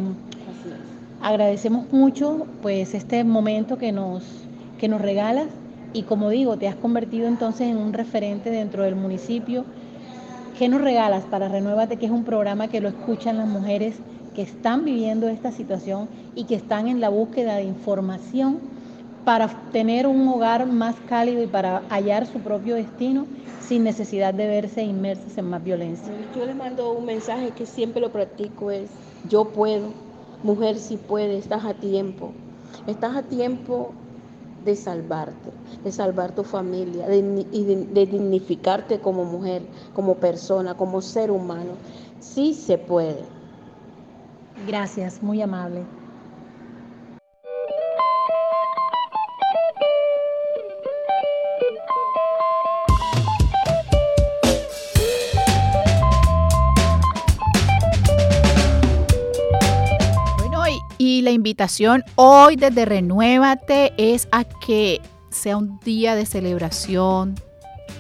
agradecemos 1.21 1.93
mucho 1.93 2.47
pues 2.63 2.95
este 2.95 3.25
momento 3.25 3.79
que 3.79 3.91
nos, 3.91 4.23
que 4.79 4.87
nos 4.87 5.01
regalas 5.01 5.49
y 5.93 6.03
como 6.03 6.31
digo, 6.31 6.57
te 6.57 6.69
has 6.69 6.77
convertido 6.77 7.27
entonces 7.27 7.69
en 7.69 7.79
un 7.79 7.93
referente 7.93 8.51
dentro 8.51 8.85
del 8.85 8.95
municipio 8.95 9.65
¿Qué 10.59 10.69
nos 10.69 10.83
regalas 10.83 11.25
para 11.25 11.49
Renuévate, 11.49 11.97
que 11.97 12.07
es 12.07 12.13
un 12.13 12.23
programa 12.23 12.69
que 12.69 12.81
lo 12.81 12.89
escuchan 12.89 13.39
las 13.39 13.49
mujeres 13.49 13.97
que 14.35 14.43
están 14.43 14.85
viviendo 14.85 15.29
esta 15.29 15.53
situación 15.53 16.09
y 16.35 16.45
que 16.45 16.57
están 16.57 16.89
en 16.89 17.01
la 17.01 17.09
búsqueda 17.09 17.57
de 17.57 17.65
información 17.65 18.59
para 19.25 19.49
tener 19.73 20.07
un 20.07 20.29
hogar 20.29 20.67
más 20.67 20.97
cálido 21.09 21.43
y 21.43 21.47
para 21.47 21.83
hallar 21.89 22.27
su 22.27 22.41
propio 22.41 22.75
destino 22.75 23.27
sin 23.61 23.85
necesidad 23.85 24.35
de 24.35 24.47
verse 24.47 24.83
inmersas 24.83 25.39
en 25.39 25.49
más 25.49 25.65
violencia? 25.65 26.13
Yo 26.35 26.45
le 26.45 26.55
mando 26.55 26.93
un 26.93 27.07
mensaje 27.07 27.51
que 27.53 27.65
siempre 27.65 28.01
lo 28.01 28.11
practico, 28.11 28.71
es 28.71 28.91
yo 29.29 29.47
puedo, 29.47 29.89
mujer 30.43 30.77
si 30.77 30.97
puede, 30.97 31.39
estás 31.39 31.65
a 31.65 31.75
tiempo. 31.75 32.33
Estás 32.87 33.17
a 33.17 33.23
tiempo 33.23 33.93
de 34.65 34.77
salvarte, 34.77 35.51
de 35.83 35.93
salvar 35.93 36.35
tu 36.35 36.43
familia 36.43 37.07
y 37.15 37.65
de, 37.65 38.07
dignificarte 38.07 38.99
como 38.99 39.25
mujer, 39.25 39.63
como 39.95 40.17
persona, 40.17 40.75
como 40.75 41.01
ser 41.01 41.31
humano. 41.31 41.73
Sí 42.21 42.55
se 42.55 42.77
puede. 42.77 43.23
Gracias, 44.67 45.23
muy 45.23 45.43
amable. 45.43 45.85
Y 60.97 61.21
la 61.23 61.33
invitación 61.33 62.03
hoy 62.15 62.57
desde 62.57 62.87
Renuévate 62.87 63.93
es 63.99 64.27
a 64.33 64.45
que 64.45 65.01
sea 65.31 65.57
un 65.57 65.79
día 65.81 66.15
de 66.15 66.25
celebración 66.25 67.35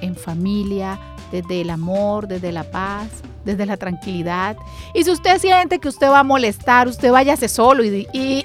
en 0.00 0.16
familia, 0.16 0.98
desde 1.30 1.60
el 1.60 1.70
amor, 1.70 2.28
desde 2.28 2.50
la 2.50 2.64
paz, 2.64 3.08
desde 3.44 3.66
la 3.66 3.76
tranquilidad. 3.76 4.56
Y 4.94 5.04
si 5.04 5.10
usted 5.10 5.38
siente 5.38 5.78
que 5.78 5.88
usted 5.88 6.08
va 6.08 6.20
a 6.20 6.24
molestar, 6.24 6.88
usted 6.88 7.12
váyase 7.12 7.48
solo 7.48 7.84
y, 7.84 8.06
y, 8.12 8.44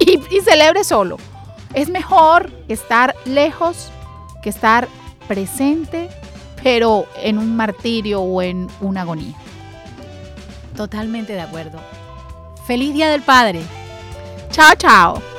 y 0.00 0.40
celebre 0.40 0.84
solo. 0.84 1.16
Es 1.74 1.88
mejor 1.88 2.50
estar 2.68 3.14
lejos 3.24 3.90
que 4.42 4.50
estar 4.50 4.88
presente, 5.28 6.08
pero 6.62 7.06
en 7.22 7.38
un 7.38 7.56
martirio 7.56 8.20
o 8.20 8.42
en 8.42 8.68
una 8.80 9.02
agonía. 9.02 9.34
Totalmente 10.76 11.34
de 11.34 11.40
acuerdo. 11.40 11.78
Feliz 12.66 12.94
Día 12.94 13.10
del 13.10 13.22
Padre. 13.22 13.60
Chao, 14.50 14.74
chao. 14.76 15.29